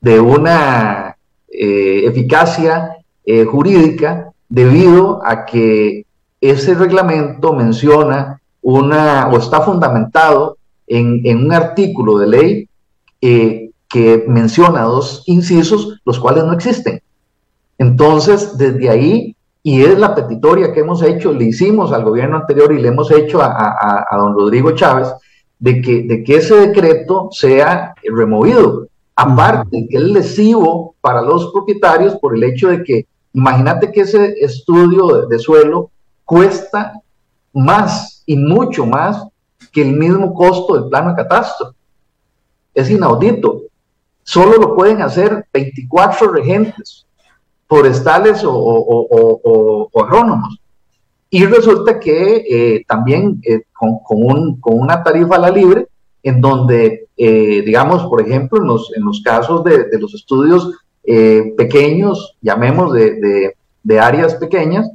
[0.00, 1.16] de una
[1.48, 6.04] eh, eficacia eh, jurídica debido a que
[6.40, 12.68] ese reglamento menciona una o está fundamentado en, en un artículo de ley
[13.88, 17.00] que menciona dos incisos, los cuales no existen.
[17.78, 22.72] Entonces, desde ahí y es la petitoria que hemos hecho, le hicimos al gobierno anterior
[22.72, 25.08] y le hemos hecho a, don Rodrigo Chávez,
[25.58, 28.86] de que, de que ese decreto sea removido.
[29.16, 34.34] Aparte, que es lesivo para los propietarios por el hecho de que, imagínate que ese
[34.40, 35.90] estudio de, suelo
[36.24, 36.92] cuesta
[37.52, 39.26] más y mucho más
[39.72, 41.74] que el mismo costo del plano de catastro.
[42.72, 43.62] Es inaudito.
[44.26, 47.06] Solo lo pueden hacer 24 regentes
[47.68, 50.58] forestales o, agrónomos.
[51.30, 54.00] Y resulta que eh, también eh, con,
[54.64, 55.86] una tarifa a la libre,
[56.24, 60.72] en donde, eh, digamos, por ejemplo, en los, en los casos de, los estudios
[61.04, 63.54] pequeños, llamemos de,
[64.00, 64.90] áreas pequeñas,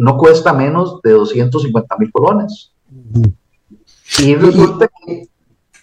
[0.00, 2.72] no cuesta menos de 250 mil colones.
[4.18, 5.28] Y resulta que,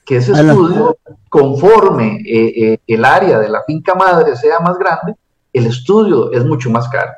[0.06, 0.98] que ese estudio,
[1.30, 2.22] conforme
[2.88, 5.16] el área de la finca madre sea más grande,
[5.54, 7.12] el estudio es mucho más caro.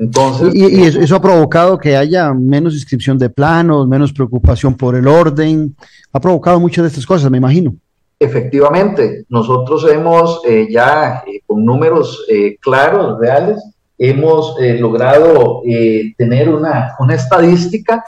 [0.00, 4.96] Entonces, y, eh, eso ha provocado que haya menos inscripción de planos, menos preocupación por
[4.96, 5.76] el orden,
[6.10, 7.74] ha provocado muchas de estas cosas, me imagino.
[8.18, 12.26] Efectivamente, nosotros hemos eh, ya eh, con números
[12.60, 13.62] claros, reales,
[13.98, 15.62] hemos logrado
[16.16, 18.02] tener una, una estadística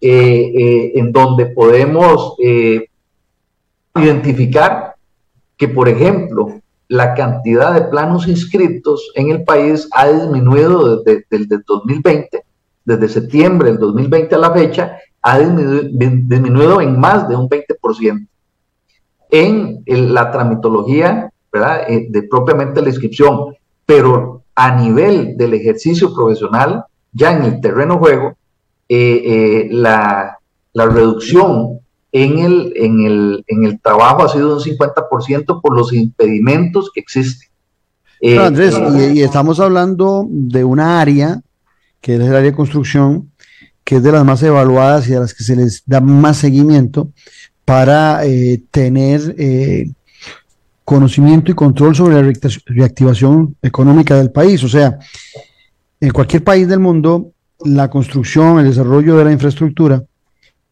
[0.00, 2.36] en donde podemos
[3.98, 4.94] identificar
[5.56, 11.48] que, por ejemplo, la cantidad de planos inscritos en el país ha disminuido desde, el
[11.48, 12.42] 2020,
[12.84, 18.26] desde septiembre del 2020 a la fecha, ha disminuido, en más de un 20%.
[19.30, 21.90] En la tramitología, ¿verdad?
[21.90, 27.98] Eh, de propiamente la inscripción, pero a nivel del ejercicio profesional, ya en el terreno
[27.98, 28.36] juego,
[28.88, 30.38] eh, eh, la,
[30.72, 31.77] la reducción
[32.24, 37.00] en el, en el, en el trabajo ha sido un 50% por los impedimentos que
[37.00, 37.48] existen.
[38.20, 41.40] Eh, Andrés, eh, y, estamos hablando de una área,
[42.00, 43.30] que es el área de construcción,
[43.84, 47.10] que es de las más evaluadas y a las que se les da más seguimiento
[47.64, 49.34] para eh, tener
[50.84, 52.32] conocimiento y control sobre la
[52.66, 54.64] reactivación económica del país.
[54.64, 54.98] O sea,
[56.00, 57.32] en cualquier país del mundo,
[57.64, 60.02] la construcción, el desarrollo de la infraestructura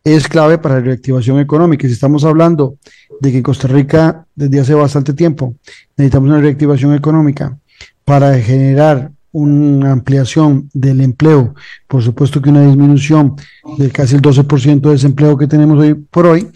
[0.07, 1.85] es clave para la reactivación económica.
[1.85, 2.77] Y si estamos hablando
[3.21, 5.57] de que en Costa Rica desde hace bastante tiempo
[5.97, 7.59] necesitamos una reactivación económica
[8.05, 11.57] para generar una ampliación del empleo,
[11.89, 13.35] por supuesto que una disminución
[13.79, 16.53] de casi el 12% de desempleo que tenemos hoy por hoy,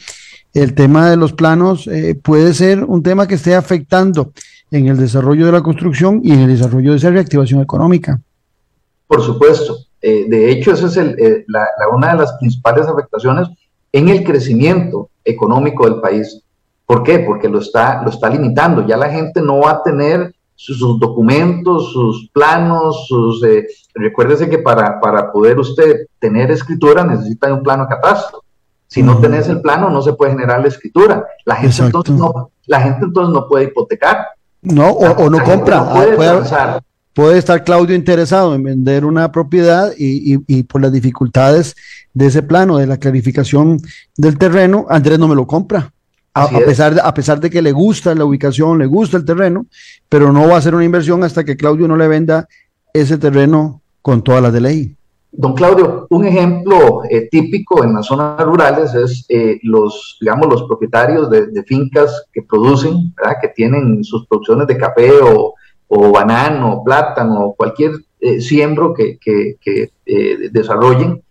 [0.54, 4.32] el tema de los planos eh, puede ser un tema que esté afectando
[4.70, 8.20] en el desarrollo de la construcción y en el desarrollo de esa reactivación económica.
[9.08, 11.44] Por supuesto, eh, de hecho, esa es eh,
[11.92, 13.48] una de las principales afectaciones
[13.92, 16.42] en el crecimiento económico del país.
[16.86, 17.20] ¿Por qué?
[17.20, 18.86] Porque lo está, lo está limitando.
[18.86, 23.42] Ya la gente no va a tener sus, documentos, sus planos, sus...
[23.44, 28.42] Eh, recuérdese que para, para poder usted tener escritura necesita un plano catastro.
[28.86, 31.24] Si no tenés el plano, no se puede generar la escritura.
[31.44, 34.26] La gente, entonces no, la gente entonces no puede hipotecar.
[34.62, 35.76] No, o, no compra.
[35.76, 36.80] No puede, ah, puede
[37.28, 41.76] estar Claudio interesado en vender una propiedad y, por las dificultades
[42.14, 43.78] de ese plano, de la clarificación
[44.16, 45.92] del terreno, Andrés no me lo compra.
[46.32, 49.66] A, pesar de, a pesar de que le gusta la ubicación, le gusta el terreno,
[50.08, 52.48] pero no va a hacer una inversión hasta que Claudio no le venda
[52.92, 54.96] ese terreno con todas las de ley.
[55.32, 60.64] Don Claudio, un ejemplo eh, típico en las zonas rurales es eh, los, digamos, los
[60.64, 65.54] propietarios de, fincas que producen, que tienen sus producciones de café o,
[65.92, 69.56] o banano, plátano, cualquier eh, siembro que, que,
[70.06, 71.22] eh, desarrollen,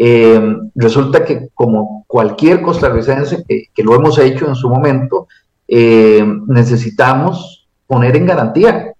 [0.00, 0.40] Eh,
[0.76, 5.26] resulta que como cualquier costarricense que, lo hemos hecho en su momento,
[5.66, 8.92] eh, necesitamos poner en garantía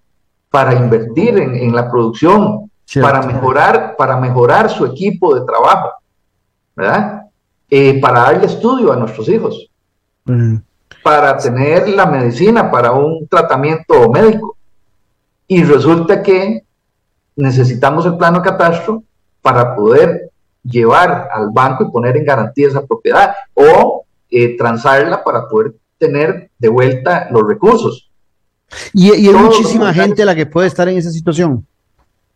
[0.49, 2.69] para invertir en, la producción,
[3.01, 5.89] para mejorar, para mejorar su equipo de trabajo,
[6.75, 7.23] ¿verdad?
[8.01, 9.53] Para darle estudio a nuestros hijos,
[11.01, 14.58] para tener la medicina para un tratamiento médico.
[15.49, 16.63] Y resulta que
[17.35, 19.03] necesitamos el plano catastro
[19.41, 20.29] para poder
[20.63, 26.51] llevar al banco y poner en garantía esa propiedad o eh, transarla para poder tener
[26.59, 28.11] de vuelta los recursos.
[28.93, 31.65] Y, hay muchísima gente la que puede estar en esa situación.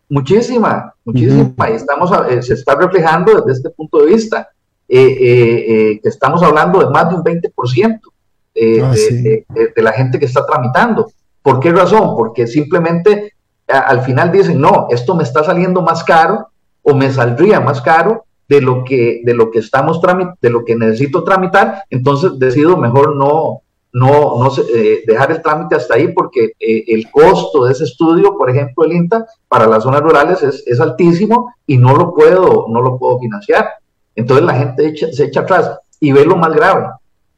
[0.09, 1.69] Muchísima, muchísima.
[1.69, 4.49] Y estamos, eh, se está reflejando desde este punto de vista,
[4.89, 9.45] eh, que estamos hablando de más de un 20% ah, de,
[9.75, 11.11] de, la gente que está tramitando.
[11.43, 12.15] ¿Por qué razón?
[12.15, 13.33] Porque simplemente
[13.67, 16.47] al final dicen, no, esto me está saliendo más caro
[16.81, 20.01] o me saldría más caro de lo que, de lo que estamos
[20.41, 23.61] de lo que necesito tramitar, entonces decido mejor no,
[23.93, 28.35] no, no eh, dejar el trámite hasta ahí porque eh, el costo de ese estudio,
[28.37, 32.65] por ejemplo, el INTA, para las zonas rurales es, es altísimo y no lo puedo,
[32.69, 33.69] no lo puedo financiar.
[34.15, 36.87] Entonces la gente se echa atrás y ve lo más grave.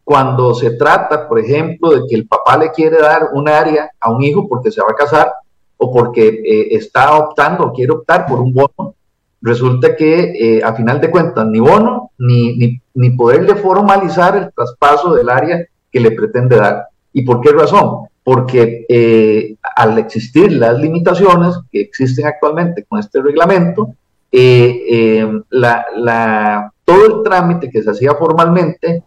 [0.06, 4.12] Cuando se trata, por ejemplo, de que el papá le quiere dar un área a
[4.12, 5.34] un hijo porque se va a casar
[5.78, 8.94] o porque eh, está optando o quiere optar por un bono,
[9.42, 14.54] resulta que eh, a final de cuentas ni bono ni, ni, ni, poderle formalizar el
[14.54, 16.86] traspaso del área que le pretende dar.
[17.12, 18.08] ¿Y por qué razón?
[18.24, 23.90] Porque eh, al existir las limitaciones que existen actualmente con este reglamento,
[24.32, 29.02] eh, la, la, todo el trámite que se hacía formalmente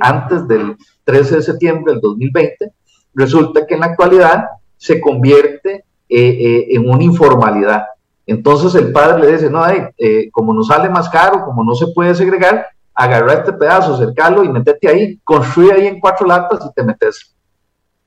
[0.00, 2.72] antes del 13 de septiembre del 2020,
[3.14, 4.44] resulta que en la actualidad
[4.76, 7.84] se convierte en una informalidad.
[8.26, 11.88] Entonces el padre le dice, no, eh, como nos sale más caro, como no se
[11.88, 16.72] puede segregar, agarra este pedazo, acercarlo y metete ahí, construye ahí en cuatro latas y
[16.72, 17.34] te metes.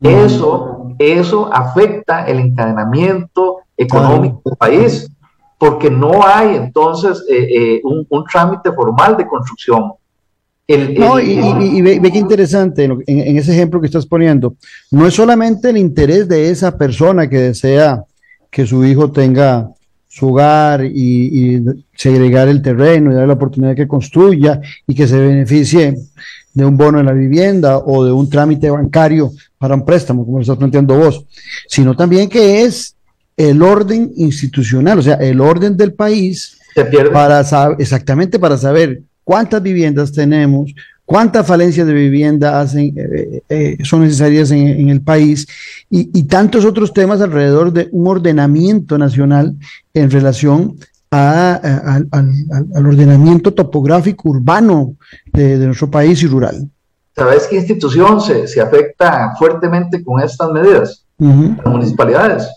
[0.01, 5.09] Eso, eso afecta el encadenamiento económico del país,
[5.57, 9.93] porque no hay entonces eh, eh, un, trámite formal de construcción.
[10.67, 14.55] No, y, ve, qué interesante en, en, ese ejemplo que estás poniendo.
[14.91, 18.03] No es solamente el interés de esa persona que desea
[18.49, 19.69] que su hijo tenga
[20.15, 21.61] su hogar y,
[21.93, 25.97] segregar el terreno y darle la oportunidad de que construya y que se beneficie
[26.53, 30.37] de un bono en la vivienda o de un trámite bancario para un préstamo, como
[30.37, 31.25] lo estás planteando vos,
[31.67, 32.95] sino también que es
[33.35, 36.59] el orden institucional, o sea, el orden del país
[37.11, 43.77] para saber, exactamente para saber cuántas viviendas tenemos, cuántas falencias de vivienda hacen, eh, eh,
[43.83, 45.45] son necesarias en, el país
[45.89, 49.55] y, tantos otros temas alrededor de un ordenamiento nacional
[49.93, 50.77] en relación
[51.11, 52.07] al,
[52.73, 54.95] ordenamiento topográfico urbano
[55.33, 56.69] de, nuestro país y rural.
[57.15, 61.05] ¿Sabes qué institución se, se afecta fuertemente con estas medidas?
[61.17, 62.47] Las municipalidades.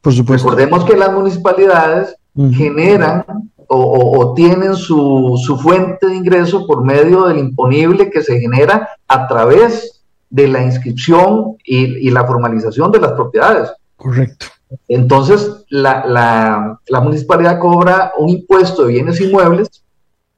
[0.00, 0.48] Por supuesto.
[0.48, 2.16] Recordemos que las municipalidades
[2.52, 3.24] generan
[3.68, 9.26] o, tienen su, su, fuente de ingreso por medio del imponible que se genera a
[9.26, 13.70] través de la inscripción y, la formalización de las propiedades.
[13.96, 14.46] Correcto.
[14.88, 19.82] Entonces, la, la, la, municipalidad cobra un impuesto de bienes inmuebles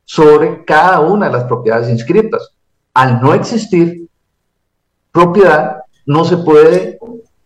[0.05, 2.51] sobre cada una de las propiedades inscritas.
[2.95, 4.09] Al no existir
[5.13, 6.99] propiedad, no se puede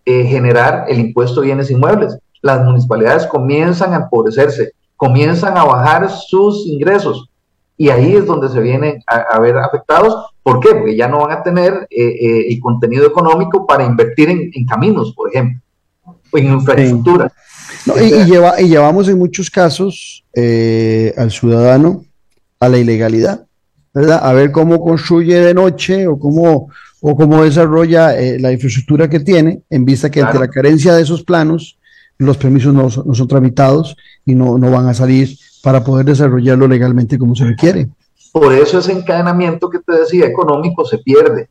[0.04, 2.18] eh, generar el impuesto de bienes inmuebles.
[2.40, 7.28] Las municipalidades comienzan a empobrecerse comienzan a bajar sus ingresos
[7.76, 10.26] y ahí es donde se vienen a, ver afectados.
[10.44, 10.68] ¿Por qué?
[10.76, 15.12] Porque ya no van a tener eh, eh, el contenido económico para invertir en, caminos,
[15.12, 15.60] por ejemplo,
[16.04, 17.32] o en infraestructura.
[18.00, 22.04] y, lleva, y, llevamos en muchos casos eh, al ciudadano
[22.60, 23.44] a la ilegalidad,
[23.92, 24.20] ¿verdad?
[24.22, 26.68] A ver cómo construye de noche o cómo,
[27.00, 31.24] o cómo desarrolla la infraestructura que tiene, en vista que ante la carencia de esos
[31.24, 31.76] planos,
[32.18, 36.68] los permisos no, no son tramitados y no, no van a salir para poder desarrollarlo
[36.68, 37.88] legalmente como se requiere.
[38.32, 41.48] Por eso ese encadenamiento que te decía económico se pierde.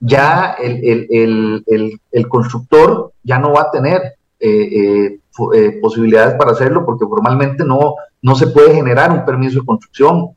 [0.00, 5.18] Ya el, el, el, el constructor ya no va a tener eh, eh,
[5.54, 10.30] eh, posibilidades para hacerlo porque formalmente no, no se puede generar un permiso de construcción.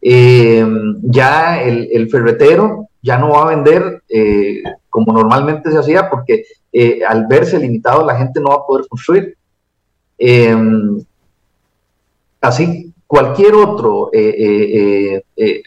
[0.00, 4.02] ya el, ferretero ya no va a vender
[4.90, 6.44] como normalmente se hacía porque
[7.06, 9.36] al verse limitado la gente no va a poder construir.
[10.18, 11.00] Em,
[12.40, 15.62] así, cualquier otro eh, eh, eh,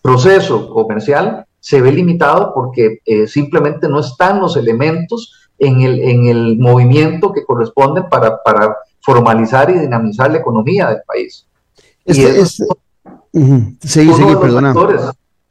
[0.00, 6.58] proceso comercial se ve limitado porque simplemente no están los elementos en el, en el
[6.58, 11.46] movimiento que corresponden para, para formalizar y dinamizar la economía del país.
[12.04, 12.64] Este, este,
[13.80, 14.74] Sí, sí, perdona.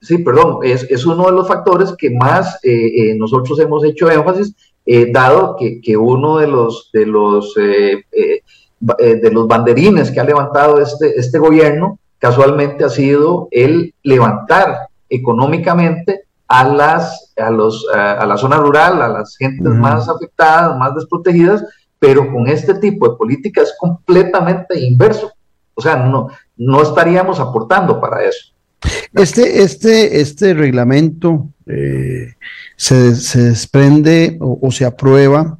[0.02, 4.10] Sí, perdón, es, es, uno de los factores que más eh, eh, nosotros hemos hecho
[4.10, 10.24] énfasis, eh, dado que, que, uno de los, de, los, de los banderines que ha
[10.24, 18.26] levantado este, este gobierno casualmente ha sido el levantar económicamente a las a los a,
[18.26, 21.66] la zona rural, a las gentes más afectadas, más desprotegidas,
[22.00, 25.32] pero con este tipo de política es completamente inverso.
[25.74, 28.54] O sea, no, no estaríamos aportando para eso.
[29.13, 32.33] Este, este, este reglamento eh,
[32.75, 35.57] se, se, desprende o, se aprueba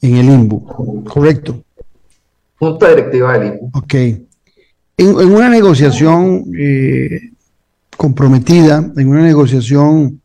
[0.00, 1.62] en el INBU, ¿correcto?
[2.58, 3.70] Junta Directiva del INBU.
[3.74, 3.94] Ok.
[4.96, 7.30] En, una negociación eh,
[7.96, 10.20] comprometida, en una negociación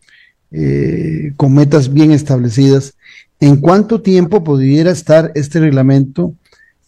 [0.51, 2.95] eh, con metas bien establecidas,
[3.39, 6.33] ¿en cuánto tiempo pudiera estar este reglamento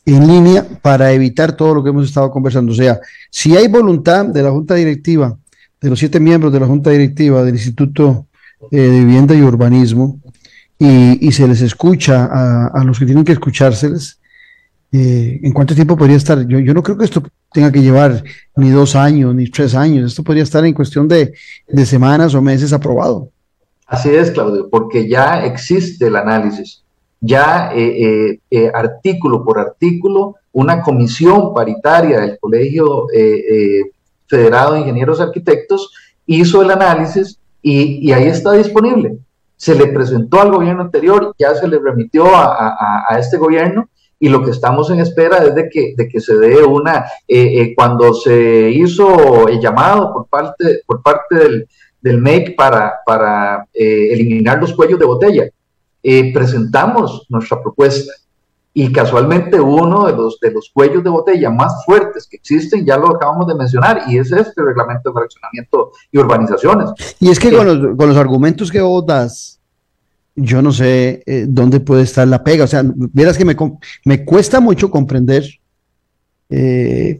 [0.05, 2.71] en línea para evitar todo lo que hemos estado conversando?
[2.71, 2.99] O sea,
[3.29, 5.37] si hay voluntad de la Junta Directiva,
[5.85, 8.25] de los siete miembros de la Junta Directiva del Instituto
[8.71, 10.19] eh, de Vivienda y Urbanismo,
[10.79, 14.19] y, se les escucha a, los que tienen que escuchárseles,
[14.91, 16.45] eh, ¿en cuánto tiempo podría estar?
[16.47, 17.21] Yo, yo no creo que esto
[17.53, 18.23] tenga que llevar
[18.55, 20.11] ni dos años, ni tres años.
[20.11, 21.33] Esto podría estar en cuestión de,
[21.67, 23.29] de semanas o meses aprobado.
[23.85, 26.83] Así es, Claudio, porque ya existe el análisis,
[27.21, 33.07] ya eh, eh, eh, artículo por artículo, una comisión paritaria del Colegio
[34.27, 35.91] Federado de Ingenieros Arquitectos
[36.25, 39.17] hizo el análisis y, ahí está disponible.
[39.55, 44.43] Se le presentó al gobierno anterior, ya se le remitió a, este gobierno y lo
[44.43, 47.05] que estamos en espera es de que, se dé una,
[47.75, 51.67] cuando se hizo el llamado por parte, por parte del,
[52.05, 55.49] del MEC para, para eh, eliminar los cuellos de botella.
[56.03, 58.13] Eh, presentamos nuestra propuesta
[58.77, 62.97] y casualmente uno de los, de los cuellos de botella más fuertes que existen, ya
[62.97, 66.89] lo acabamos de mencionar, y es este reglamento de fraccionamiento y urbanizaciones.
[67.21, 69.61] Y es que con, eh, los, con, los, argumentos que vos das,
[70.35, 72.65] yo no sé dónde puede estar la pega.
[72.65, 73.55] O sea, vieras que me,
[74.03, 75.45] me cuesta mucho comprender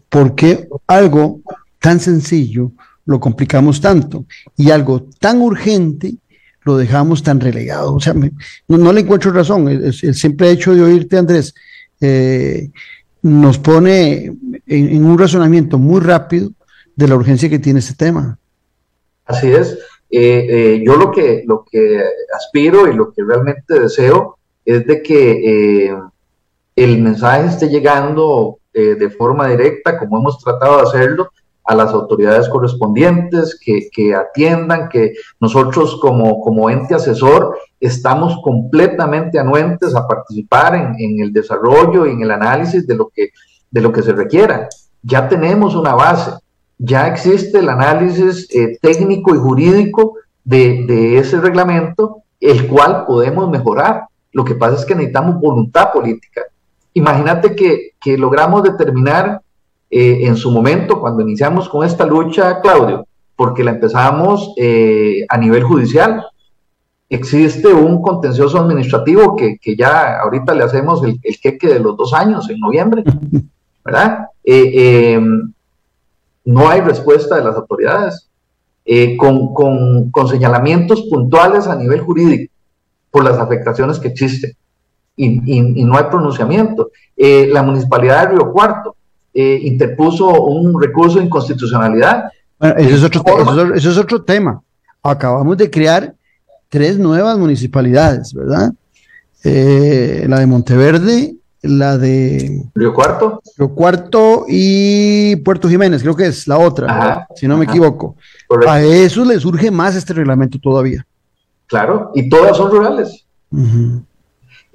[0.10, 1.40] por qué algo
[1.80, 2.74] tan sencillo
[3.06, 4.26] lo complicamos tanto
[4.58, 6.16] y algo tan urgente
[6.66, 7.94] lo dejamos tan relegado.
[7.94, 8.14] O sea,
[8.68, 9.70] no, le encuentro razón.
[9.70, 11.54] El, simple hecho de oírte, Andrés,
[12.02, 12.72] eh,
[13.22, 14.36] nos pone
[14.66, 16.50] en, un razonamiento muy rápido
[16.96, 18.38] de la urgencia que tiene este tema.
[19.26, 19.78] Así es.
[20.10, 22.02] Eh, eh, yo lo que, lo que
[22.36, 25.96] aspiro y lo que realmente deseo es de que
[26.76, 31.30] el mensaje esté llegando de forma directa, como hemos tratado de hacerlo,
[31.66, 39.40] a las autoridades correspondientes que, que, atiendan, que nosotros como, como ente asesor estamos completamente
[39.40, 43.30] anuentes a participar en, en, el desarrollo y en el análisis de lo, que,
[43.72, 44.70] de lo que se requiera.
[45.02, 46.32] Ya tenemos una base,
[46.78, 53.50] ya existe el análisis eh, técnico y jurídico de, de ese reglamento, el cual podemos
[53.50, 54.04] mejorar.
[54.32, 56.42] Lo que pasa es que necesitamos voluntad política.
[56.94, 59.42] Imagínate que, que logramos determinar
[59.90, 65.38] eh, en su momento, cuando iniciamos con esta lucha, Claudio, porque la empezamos eh, a
[65.38, 66.26] nivel judicial.
[67.08, 71.96] Existe un contencioso administrativo que, que ya ahorita le hacemos el, el, queque de los
[71.96, 73.04] dos años en noviembre,
[73.86, 74.28] ¿verdad?
[74.44, 75.20] Eh,
[76.46, 78.30] no hay respuesta de las autoridades,
[79.18, 82.54] con, con, con, señalamientos puntuales a nivel jurídico
[83.10, 84.52] por las afectaciones que existen
[85.16, 86.92] y, y, y no hay pronunciamiento.
[87.16, 88.95] la municipalidad de Río Cuarto
[89.38, 92.30] eh, interpuso un recurso de inconstitucionalidad.
[92.58, 94.62] Bueno, eso, es otro, eso, es otro tema.
[95.04, 96.16] Acabamos de crear
[96.70, 98.72] tres nuevas municipalidades, ¿verdad?
[99.44, 103.42] Eh, la de Monteverde, la de Río Cuarto.
[103.58, 108.16] Río Cuarto y Puerto Jiménez, creo que es la otra, si no me equivoco.
[108.66, 111.06] A eso le surge más este reglamento todavía.
[111.68, 113.26] Claro, y todas son rurales.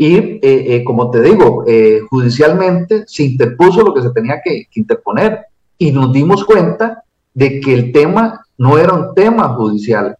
[0.00, 4.66] Y eh, eh, como te digo, eh, judicialmente se interpuso lo que se tenía que,
[4.74, 5.40] interponer
[5.76, 10.16] y nos dimos cuenta de que el tema no era un tema judicial,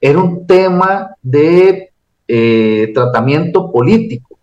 [0.00, 1.92] era un tema de
[2.92, 4.40] tratamiento político,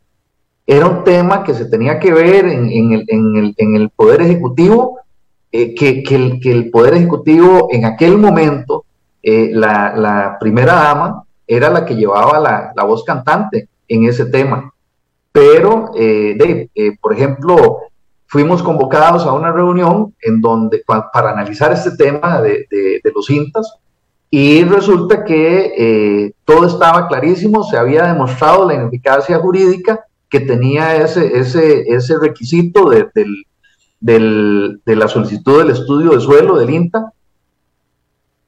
[0.65, 4.99] era un tema que se tenía que ver en, el, Poder Ejecutivo,
[5.51, 8.85] que, el, Poder Ejecutivo en aquel momento,
[9.21, 12.39] la, primera dama era la que llevaba
[12.73, 14.73] la voz cantante en ese tema.
[15.31, 17.79] Pero, eh, eh, por ejemplo,
[18.27, 22.67] fuimos convocados a una reunión en donde, para analizar este tema de,
[23.13, 23.75] los INTAS
[24.31, 30.95] y resulta que eh, todo estaba clarísimo, se había demostrado la ineficacia jurídica que tenía
[30.95, 33.09] ese, ese, ese requisito de,
[33.99, 37.11] de la solicitud del estudio de suelo del INTA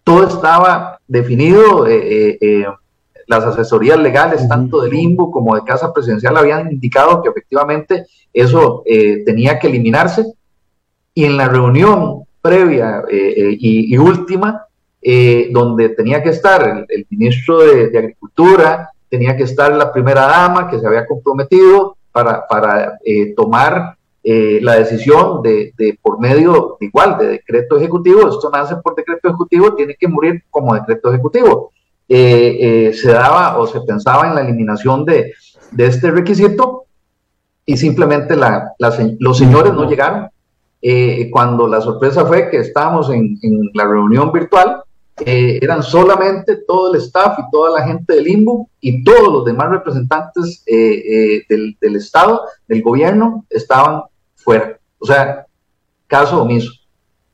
[0.04, 2.66] todo estaba definido, eh, eh,
[3.32, 8.84] las asesorías legales, tanto del INBU como de Casa Presidencial, habían indicado que efectivamente eso
[9.26, 10.26] tenía que eliminarse.
[11.14, 14.66] Y en la reunión previa y, última,
[15.52, 20.80] donde tenía que estar el, ministro de, Agricultura, tenía que estar la primera dama que
[20.80, 22.98] se había comprometido para, para
[23.36, 29.28] tomar eh, la decisión de, por medio igual de decreto ejecutivo, esto nace por decreto
[29.28, 31.72] ejecutivo, tiene que morir como decreto ejecutivo.
[32.14, 35.34] Eh, eh, se daba o se pensaba en la eliminación de,
[35.78, 36.84] este requisito
[37.66, 38.74] y simplemente la,
[39.20, 40.30] los señores no llegaron.
[41.32, 43.40] cuando la sorpresa fue que estábamos en,
[43.74, 44.84] la reunión virtual,
[45.26, 49.70] eran solamente todo el staff y toda la gente del INBU y todos los demás
[49.70, 54.02] representantes del, del, Estado, del gobierno, estaban
[54.36, 54.78] fuera.
[55.00, 55.46] O sea,
[56.08, 56.74] caso omiso.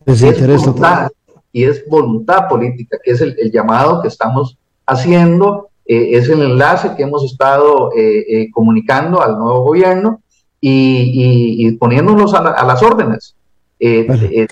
[0.06, 1.10] Es voluntad,
[1.52, 6.96] y es voluntad política, que es el, llamado que estamos haciendo, eh, es el enlace
[6.96, 10.22] que hemos estado eh, eh, comunicando al nuevo gobierno
[10.60, 13.36] y, poniéndonos a, las órdenes.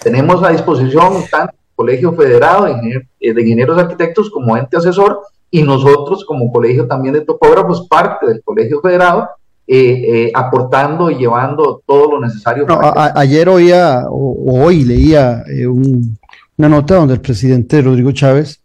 [0.02, 5.64] tenemos a disposición tanto el Colegio Federado de, de Ingenieros Arquitectos como ente asesor y
[5.64, 9.30] nosotros como colegio también de topógrafos, parte del Colegio Federado,
[9.68, 12.68] eh, eh, aportando y llevando todo lo necesario.
[13.16, 18.60] ayer oía, o, hoy leía eh, una nota donde el presidente Rodrigo Chávez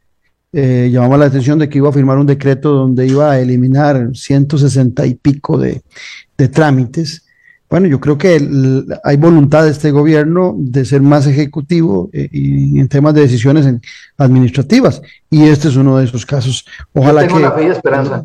[0.53, 5.07] llamaba la atención de que iba a firmar un decreto donde iba a eliminar 160
[5.07, 5.83] y pico de,
[6.49, 7.27] trámites.
[7.69, 8.41] Bueno, yo creo que
[9.05, 13.67] hay voluntad de este gobierno de ser más ejecutivo y en temas de decisiones
[14.17, 15.03] administrativas.
[15.31, 16.67] Y este es uno de esos casos.
[16.93, 17.61] Ojalá tengo que.
[17.61, 18.25] Fe y esperanza.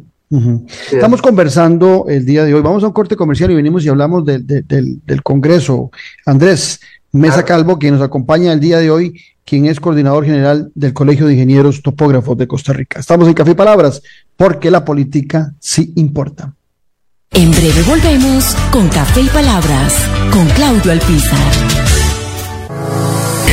[0.92, 2.62] Estamos conversando el día de hoy.
[2.62, 5.92] Vamos a un corte comercial y venimos y hablamos del, Congreso.
[6.26, 6.80] Andrés
[7.12, 11.28] Mesa Calvo, quien nos acompaña el día de hoy, quien es coordinador general del Colegio
[11.28, 13.00] de Ingenieros Topógrafos de Costa Rica.
[13.00, 14.02] Estamos en Café y Palabras,
[14.36, 16.54] porque la política sí importa.
[17.32, 19.94] En breve volvemos con Café y Palabras,
[20.32, 21.85] con Claudio Alpizar.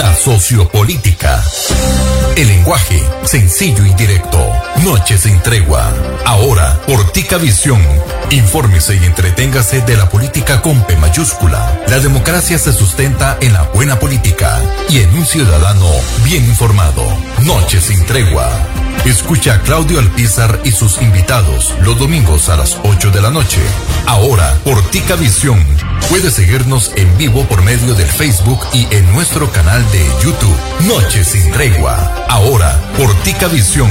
[0.00, 1.44] La sociopolítica.
[2.34, 4.50] El lenguaje sencillo y directo.
[4.82, 5.92] Noches sin tregua.
[6.24, 7.82] Ahora, por Tica Visión.
[8.30, 11.82] Infórmese y entreténgase de la política con P mayúscula.
[11.88, 15.90] La democracia se sustenta en la buena política y en un ciudadano
[16.24, 17.04] bien informado.
[17.42, 18.50] Noches sin tregua.
[19.04, 23.60] Escucha a Claudio Alpizar y sus invitados los domingos a las 8 de la noche.
[24.06, 25.64] Ahora, por Tica Visión.
[26.10, 30.56] Puede seguirnos en vivo por medio del Facebook y en nuestro canal de YouTube.
[30.86, 32.26] Noche sin tregua.
[32.28, 33.90] Ahora, por Tica Visión.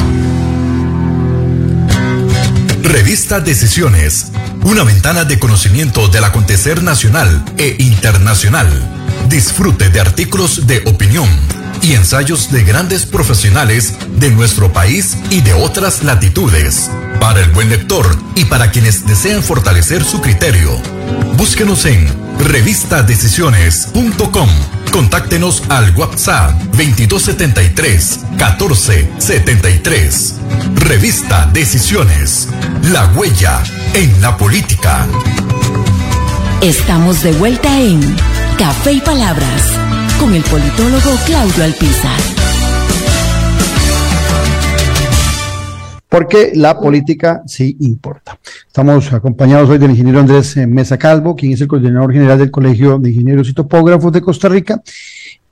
[2.82, 4.32] Revista Decisiones,
[4.62, 8.68] una ventana de conocimiento del acontecer nacional e internacional.
[9.28, 11.28] Disfrute de artículos de opinión
[11.82, 16.90] y ensayos de grandes profesionales de nuestro país y de otras latitudes.
[17.20, 20.70] Para el buen lector y para quienes desean fortalecer su criterio,
[21.36, 22.06] búsquenos en
[22.38, 24.48] revistadecisiones.com.
[24.92, 30.34] Contáctenos al WhatsApp 2273 1473.
[30.74, 32.48] Revista Decisiones.
[32.90, 33.62] La huella
[33.94, 35.06] en la política.
[36.60, 38.00] Estamos de vuelta en
[38.58, 39.72] Café y Palabras
[40.18, 42.20] con el politólogo Claudio Alpizar.
[46.10, 48.36] Porque la política sí importa.
[48.66, 52.50] Estamos acompañados hoy del ingeniero Andrés eh, Mesa Calvo, quien es el coordinador general del
[52.50, 54.82] Colegio de Ingenieros y Topógrafos de Costa Rica,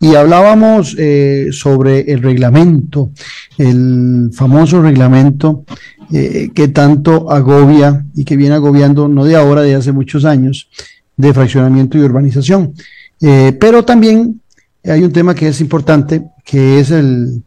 [0.00, 3.12] y hablábamos eh, sobre el reglamento,
[3.56, 5.64] el famoso reglamento
[6.12, 10.68] eh, que tanto agobia y que viene agobiando no de ahora, de hace muchos años,
[11.16, 12.74] de fraccionamiento y urbanización.
[13.20, 14.40] Pero también
[14.84, 17.42] hay un tema que es importante, que es el,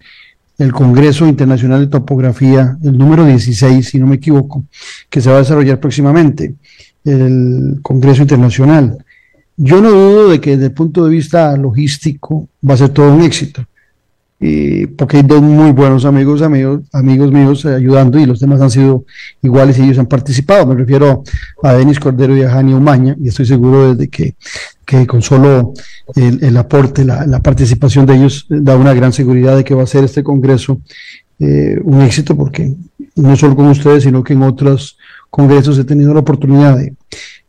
[0.58, 4.66] el Congreso Internacional de Topografía, el número 16, si no me equivoco,
[5.10, 6.56] que se va a desarrollar próximamente,
[7.04, 9.04] el Congreso Internacional.
[9.58, 13.14] Yo no dudo de que desde el punto de vista logístico va a ser todo
[13.14, 13.66] un éxito,
[14.98, 18.72] porque hay dos muy buenos amigos, amigos, amigos míos eh, ayudando y los demás han
[18.72, 19.06] sido
[19.44, 20.66] iguales y ellos han participado.
[20.66, 21.24] Me refiero
[21.62, 24.34] a Denis Cordero y a Jani Umaña y estoy seguro de que,
[24.92, 25.74] que con solo
[26.16, 30.04] el, aporte, la, participación de ellos da una gran seguridad de que va a ser
[30.04, 30.82] este Congreso
[31.40, 32.76] eh, un éxito porque
[33.16, 34.98] no solo con ustedes, sino que en otros
[35.30, 36.94] congresos he tenido la oportunidad de,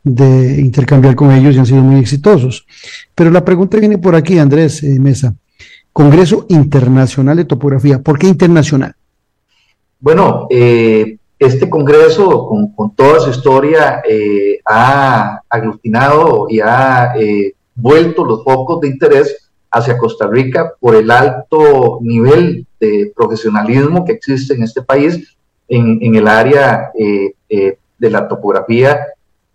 [0.04, 2.64] de intercambiar con ellos y han sido muy exitosos.
[3.12, 5.34] Pero la pregunta viene por aquí, Andrés eh, Mesa.
[5.92, 8.00] Congreso Internacional de Topografía.
[8.00, 8.94] ¿Por qué internacional?
[9.98, 11.16] Bueno, eh,
[11.46, 17.12] este Congreso, con, toda su historia, eh, ha aglutinado y ha
[17.74, 24.12] vuelto los focos de interés hacia Costa Rica por el alto nivel de profesionalismo que
[24.12, 25.36] existe en este país
[25.68, 28.98] en, en el área de la topografía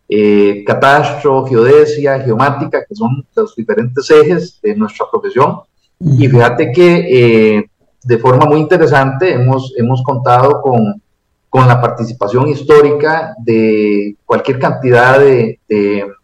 [0.10, 5.60] eh, catastro, geodesia, geomática, que son los diferentes ejes de nuestra profesión.
[6.00, 7.70] Y fíjate que eh,
[8.04, 11.02] de forma muy interesante hemos, hemos contado con,
[11.50, 15.60] con la participación histórica de cualquier cantidad de,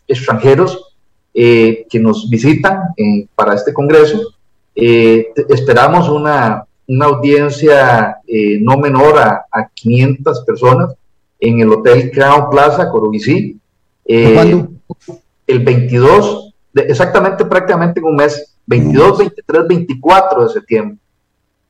[0.07, 0.95] extranjeros
[1.33, 2.93] eh, que nos visitan
[3.35, 4.35] para este congreso.
[4.75, 8.17] esperamos una, una audiencia
[8.59, 10.93] no menor a, a, 500 personas
[11.39, 13.59] en el Hotel Crown Plaza, Corobicí,
[14.03, 14.57] ¿Cuándo?
[14.57, 15.13] Eh,
[15.47, 20.97] el 22, exactamente prácticamente en un mes, 22, 23, 24 de septiembre.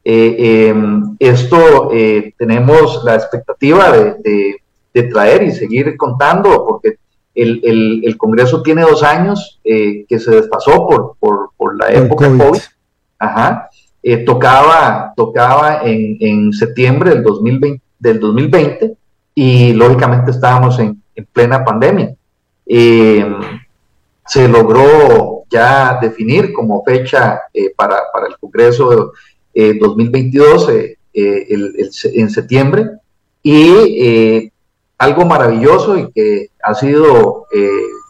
[0.05, 4.59] Eh, em, esto eh, tenemos la expectativa de,
[5.11, 6.97] traer y seguir contando, porque
[7.33, 11.15] el, Congreso tiene dos años que se desfasó por,
[11.57, 12.61] por, la época COVID.
[13.17, 13.69] Ajá.
[14.25, 18.97] tocaba tocaba en, septiembre del 2020, del 2020
[19.33, 22.15] y lógicamente estábamos en, en plena pandemia.
[22.65, 23.25] Eh,
[24.25, 27.97] se logró ya definir como fecha eh, para,
[28.27, 29.13] el Congreso
[29.53, 32.89] 2022 eh, en septiembre
[33.41, 34.51] y
[34.97, 37.45] algo maravilloso y que ha sido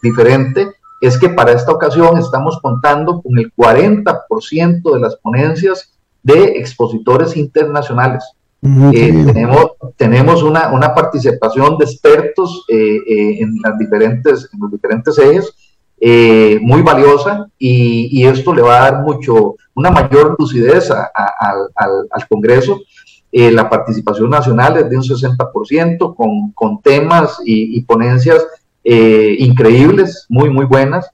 [0.02, 0.68] diferente
[1.00, 5.92] es que para esta ocasión estamos contando con el 40% de las ponencias
[6.22, 8.24] de expositores internacionales.
[8.62, 14.70] Eh, tenemos, tenemos una, una, participación de expertos eh, eh, en, las diferentes, en los
[14.72, 15.54] diferentes ejes
[16.62, 22.28] muy valiosa y, y, esto le va a dar mucho, una mayor lucidez al, al,
[22.28, 22.80] Congreso.
[23.32, 28.44] la participación nacional es de un 60% con, con temas y, ponencias
[28.84, 31.08] increíbles, muy, muy buenas.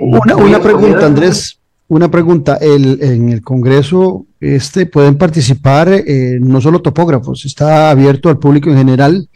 [0.00, 1.58] una, una pregunta, Andrés.
[1.86, 8.28] Una pregunta, el, en el Congreso este, pueden participar eh, no solo topógrafos, está abierto
[8.28, 9.28] al público en general,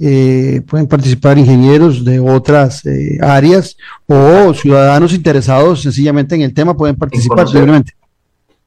[0.00, 3.76] eh, pueden participar ingenieros de otras eh, áreas
[4.06, 7.92] o ciudadanos interesados sencillamente en el tema pueden participar libremente.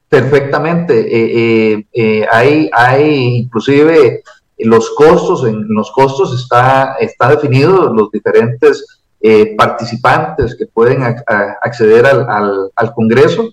[0.08, 1.86] Perfectamente,
[2.32, 4.24] hay, hay inclusive
[4.58, 8.86] los costos, en los costos está, está definido los diferentes
[9.22, 13.50] eh, participantes que pueden acceder al, al, Congreso,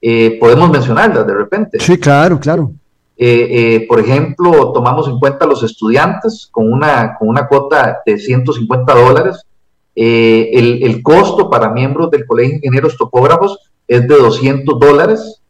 [0.00, 1.80] eh, podemos mencionarlas de repente.
[1.80, 2.72] Sí, claro, claro.
[3.16, 8.94] Eh, por ejemplo, tomamos en cuenta los estudiantes con una, con una cuota de 150
[8.94, 9.42] dólares.
[9.94, 15.42] El, el, costo para miembros del Colegio de Ingenieros Topógrafos es de 200 dólares.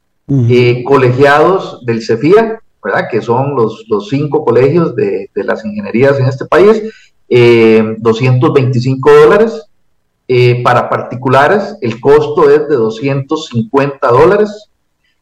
[0.87, 3.09] colegiados del CEFIA, ¿verdad?
[3.11, 6.83] que son los, los cinco colegios de, de las ingenierías en este país,
[7.29, 9.68] 225 eh, dólares.
[10.31, 14.69] Eh, para particulares el costo es de 250 dólares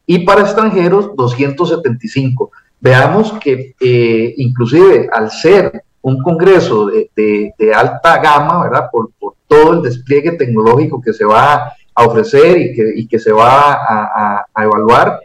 [0.05, 2.51] y para extranjeros 275.
[2.81, 8.89] Veamos que eh, inclusive al ser un congreso de, alta gama, ¿verdad?
[8.91, 9.11] Por,
[9.47, 12.57] todo el despliegue tecnológico que se va a ofrecer
[12.95, 15.21] y que, se va a, evaluar,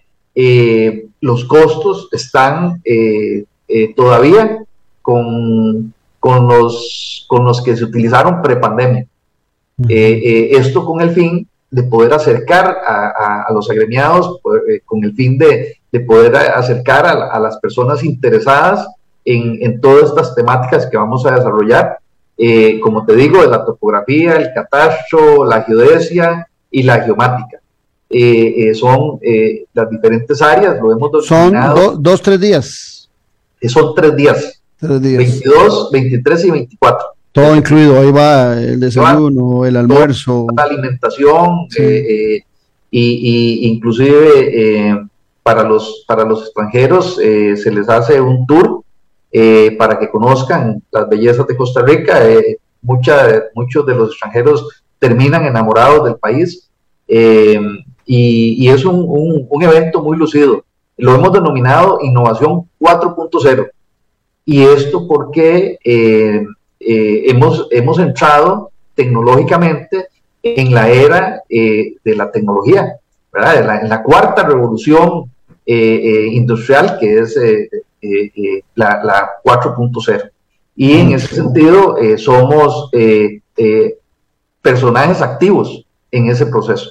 [1.20, 2.80] los costos están
[3.96, 4.58] todavía
[5.02, 9.06] con, con, los, con los que se utilizaron prepandemia.
[9.88, 14.38] Esto con el fin de poder acercar a, los agremiados,
[14.84, 18.86] con el fin de, de poder acercar a, las personas interesadas
[19.24, 21.98] en, en, todas estas temáticas que vamos a desarrollar
[22.36, 27.60] eh, como te digo, de la topografía, el catastro, la geodesia y la geomática.
[28.08, 29.20] Eh, eh, son
[29.72, 31.54] las diferentes áreas, lo hemos Son
[32.00, 33.08] dos, tres días.
[33.68, 34.60] son tres días.
[34.76, 35.18] Tres días.
[35.18, 37.06] 22, 23 y 24.
[37.32, 40.46] Todo incluido, ahí va el desayuno, el almuerzo.
[40.54, 41.66] La alimentación,
[42.90, 45.08] y, inclusive
[45.42, 48.82] para, los, para los extranjeros se les hace un tour
[49.34, 52.28] eh, para que conozcan las bellezas de Costa Rica.
[52.28, 56.68] Eh, muchos de los extranjeros terminan enamorados del país
[57.08, 57.58] eh,
[58.04, 60.64] y, es un, evento muy lucido.
[60.98, 63.70] Lo hemos denominado Innovación 4.0.
[64.44, 65.78] Y esto porque
[66.84, 70.08] hemos, hemos entrado tecnológicamente
[70.42, 72.96] en la era de la tecnología,
[73.34, 75.30] en la cuarta revolución
[75.64, 77.36] industrial que es
[78.04, 79.00] eh, eh, la,
[79.44, 80.30] 4.0.
[80.74, 82.90] Y en ese sentido eh, somos
[84.60, 86.90] personajes activos en ese proceso.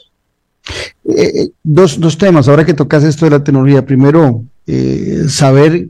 [1.63, 4.43] dos, dos, temas, ahora que tocas esto de la tecnología, primero,
[5.27, 5.87] saber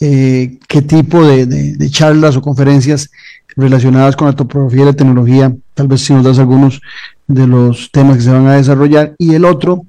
[0.00, 3.10] qué tipo de, de, charlas o conferencias
[3.54, 6.80] relacionadas con la topografía y la tecnología, tal vez si nos das algunos
[7.26, 9.84] de los temas que se van a desarrollar, y el otro,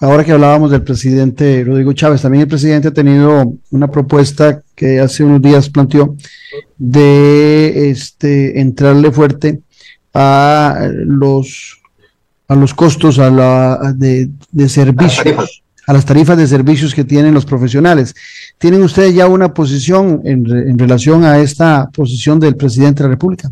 [0.00, 5.00] Ahora que hablábamos del presidente Rodrigo Chávez, también el presidente ha tenido una propuesta que
[5.00, 6.14] hace unos días planteó
[6.76, 9.60] de este, entrarle fuerte
[10.14, 11.80] a los,
[12.46, 14.30] a los costos a la, de,
[14.68, 18.14] servicios, a las tarifas de servicios que tienen los profesionales.
[18.58, 23.50] ¿Tienen ustedes ya una posición en, relación a esta posición del presidente de la República?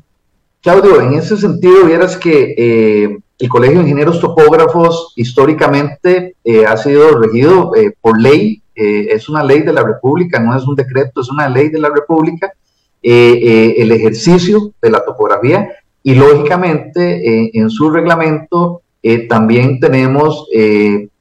[0.61, 6.77] Claudio, en ese sentido, vieras que eh, el Colegio de Ingenieros Topógrafos históricamente eh, ha
[6.77, 11.23] sido regido eh, por ley, es una ley de la República, no es un decreto,
[11.23, 12.53] es una ley de la República,
[13.01, 15.71] el ejercicio de la topografía
[16.03, 18.83] y lógicamente en su reglamento
[19.31, 20.47] también tenemos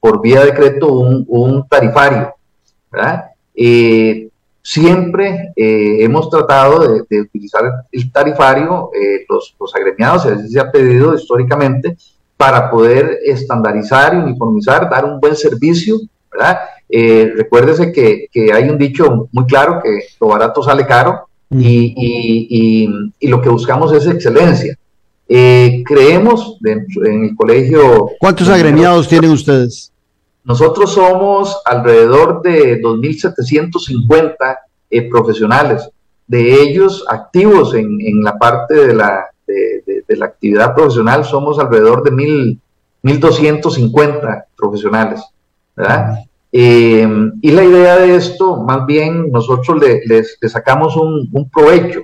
[0.06, 2.36] por vía de decreto un, un tarifario.
[2.92, 3.24] ¿verdad?
[4.62, 10.72] Siempre eh, hemos tratado de, utilizar el tarifario, eh, los, los, agremiados, así se ha
[10.72, 11.98] pedido históricamente,
[12.38, 15.98] para poder estandarizar y uniformizar, dar un buen servicio,
[16.32, 16.60] ¿verdad?
[16.88, 21.96] Eh, recuérdese que, que, hay un dicho muy claro que lo barato sale caro y,
[21.98, 24.78] y, y, lo que buscamos es excelencia.
[25.28, 28.10] creemos dentro, en el colegio...
[28.20, 29.92] ¿Cuántos agremiados tienen ustedes?
[30.46, 34.58] Nosotros somos alrededor de 2.750
[34.92, 35.90] eh, profesionales,
[36.28, 42.04] de ellos activos en, en la parte de la, de, la actividad profesional somos alrededor
[42.04, 42.12] de
[43.04, 45.24] 1.250 profesionales.
[45.76, 46.20] ¿verdad?
[46.52, 47.08] Eh,
[47.42, 52.02] y la idea de esto, más bien, nosotros le, les, sacamos un, un provecho,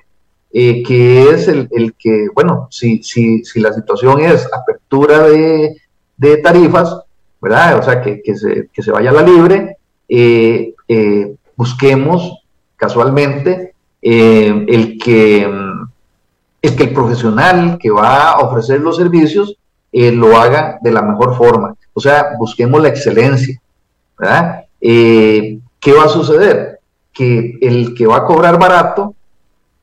[0.51, 5.77] eh, que es el, el, que, bueno, si, si, si la situación es apertura de,
[6.17, 6.97] de tarifas,
[7.41, 7.79] ¿verdad?
[7.79, 9.77] O sea, que, que, se, que se, vaya a la libre,
[10.07, 12.43] eh, eh, busquemos
[12.75, 15.49] casualmente eh, el, que,
[16.61, 19.55] el que el profesional que va a ofrecer los servicios
[19.93, 21.75] lo haga de la mejor forma.
[21.93, 23.59] O sea, busquemos la excelencia,
[24.17, 24.65] ¿verdad?
[24.79, 26.79] ¿Qué va a suceder?
[27.11, 29.15] Que el que va a cobrar barato,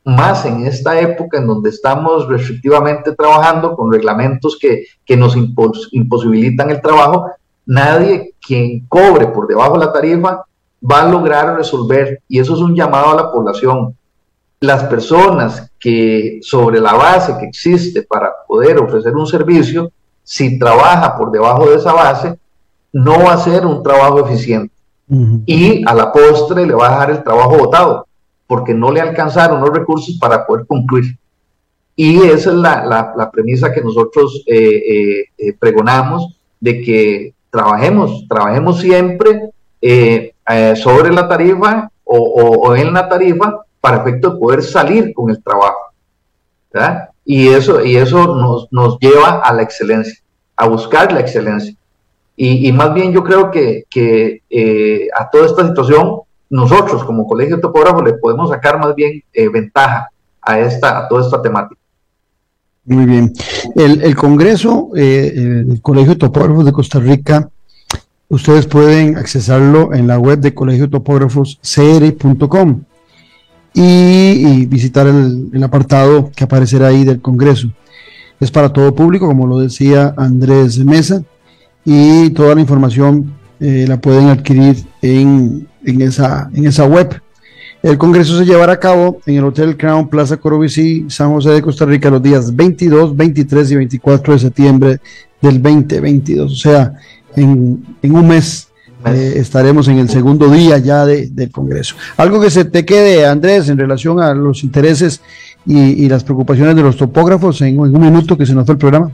[0.04, 6.70] más en esta época en donde estamos restrictivamente trabajando con reglamentos que, que nos imposibilitan
[6.70, 7.26] el trabajo,
[7.68, 10.44] nadie quien cobre por debajo de la tarifa
[10.82, 13.94] va a lograr resolver, y eso es un llamado a la población.
[14.60, 19.92] Las personas que sobre la base que existe para poder ofrecer un servicio,
[20.24, 22.38] si trabaja por debajo de esa base,
[22.92, 24.74] no va a ser un trabajo eficiente.
[25.46, 28.06] Y a la postre le va a dejar el trabajo votado,
[28.46, 31.16] porque no le alcanzaron los recursos para poder concluir.
[31.96, 38.80] Y esa es la, premisa que nosotros eh, eh, eh, pregonamos, de que trabajemos, trabajemos
[38.80, 45.12] siempre eh, eh, sobre la tarifa o, en la tarifa para efecto de poder salir
[45.12, 45.92] con el trabajo.
[47.24, 50.18] Y eso, y eso nos, nos, lleva a la excelencia,
[50.56, 51.74] a buscar la excelencia.
[52.36, 57.56] Y, más bien yo creo que, que eh, a toda esta situación, nosotros como colegio
[57.56, 59.22] de topógrafos le podemos sacar más bien
[59.52, 60.08] ventaja
[60.40, 61.80] a, esta, a toda esta temática.
[62.88, 63.32] Muy bien.
[63.76, 67.50] El, Congreso, eh, el Colegio de Topógrafos de Costa Rica,
[68.28, 72.80] ustedes pueden accesarlo en la web de Colegio Topógrafos cr.com
[73.74, 77.70] y, visitar el, apartado que aparecerá ahí del Congreso.
[78.40, 81.22] Es para todo público, como lo decía Andrés Mesa,
[81.84, 87.20] y toda la información eh, la pueden adquirir en esa web.
[87.82, 91.62] El Congreso se llevará a cabo en el Hotel Crown Plaza Corobicí, San José de
[91.62, 95.00] Costa Rica, los días 22, 23 y 24 de septiembre
[95.40, 96.52] del 2022.
[96.52, 96.94] O sea,
[97.36, 98.68] en, en un mes
[99.06, 101.94] eh, estaremos en el segundo día ya de, del Congreso.
[102.16, 105.20] Algo que se te quede, Andrés, en relación a los intereses
[105.64, 108.72] y, y las preocupaciones de los topógrafos en, en, un minuto que se nos fue
[108.72, 109.12] el programa.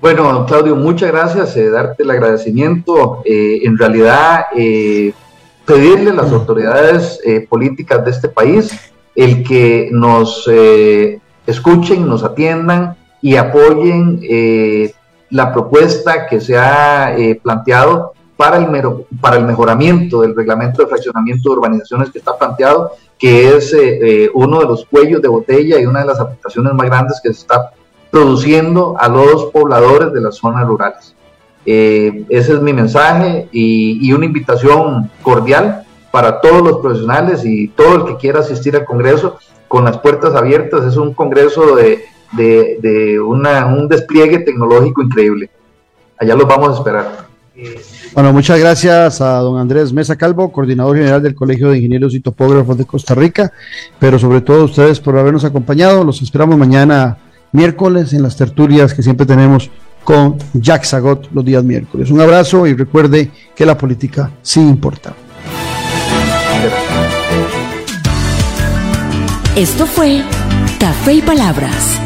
[0.00, 3.22] Bueno, Claudio, muchas gracias, eh, darte el agradecimiento.
[3.24, 5.12] Eh, en realidad, eh,
[5.64, 10.48] pedirle a las autoridades políticas de este país el que nos
[11.46, 14.20] escuchen, nos atiendan y apoyen
[15.30, 20.88] la propuesta que se ha planteado para el, mero, para el mejoramiento del reglamento de
[20.88, 23.74] fraccionamiento de urbanizaciones que está planteado, que es
[24.34, 27.40] uno de los cuellos de botella y una de las aplicaciones más grandes que se
[27.40, 27.72] está
[28.10, 31.13] produciendo a los pobladores de las zonas rurales.
[31.66, 37.96] Eh, ese es mi mensaje y, una invitación cordial para todos los profesionales y todo
[37.96, 40.84] el que quiera asistir al Congreso con las puertas abiertas.
[40.84, 45.50] Es un Congreso de una, un despliegue tecnológico increíble.
[46.18, 47.34] Allá los vamos a esperar.
[48.14, 52.20] Bueno, muchas gracias a don Andrés Mesa Calvo, coordinador general del Colegio de Ingenieros y
[52.20, 53.52] Topógrafos de Costa Rica,
[53.98, 56.04] pero sobre todo a ustedes por habernos acompañado.
[56.04, 57.18] Los esperamos mañana
[57.52, 59.70] miércoles en las tertulias que siempre tenemos
[60.04, 62.10] con Jack Zagot los días miércoles.
[62.10, 65.14] Un abrazo y recuerde que la política sí importa.
[69.56, 70.22] Esto fue
[70.78, 71.98] Café y Palabras,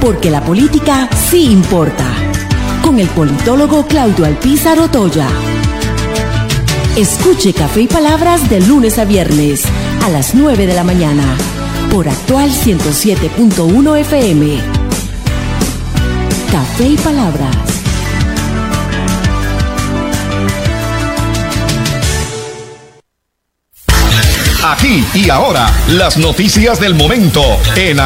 [0.00, 2.06] porque la política sí importa,
[2.82, 5.28] con el politólogo Claudio Alpizar Otoya.
[6.96, 9.64] Escuche Café y Palabras de lunes a viernes
[10.04, 11.24] a las 9 de la mañana
[11.90, 14.81] por actual 107.1 FM.
[16.52, 17.56] Café y Palabras.
[24.62, 27.42] Aquí y ahora, las noticias del momento
[27.74, 28.00] en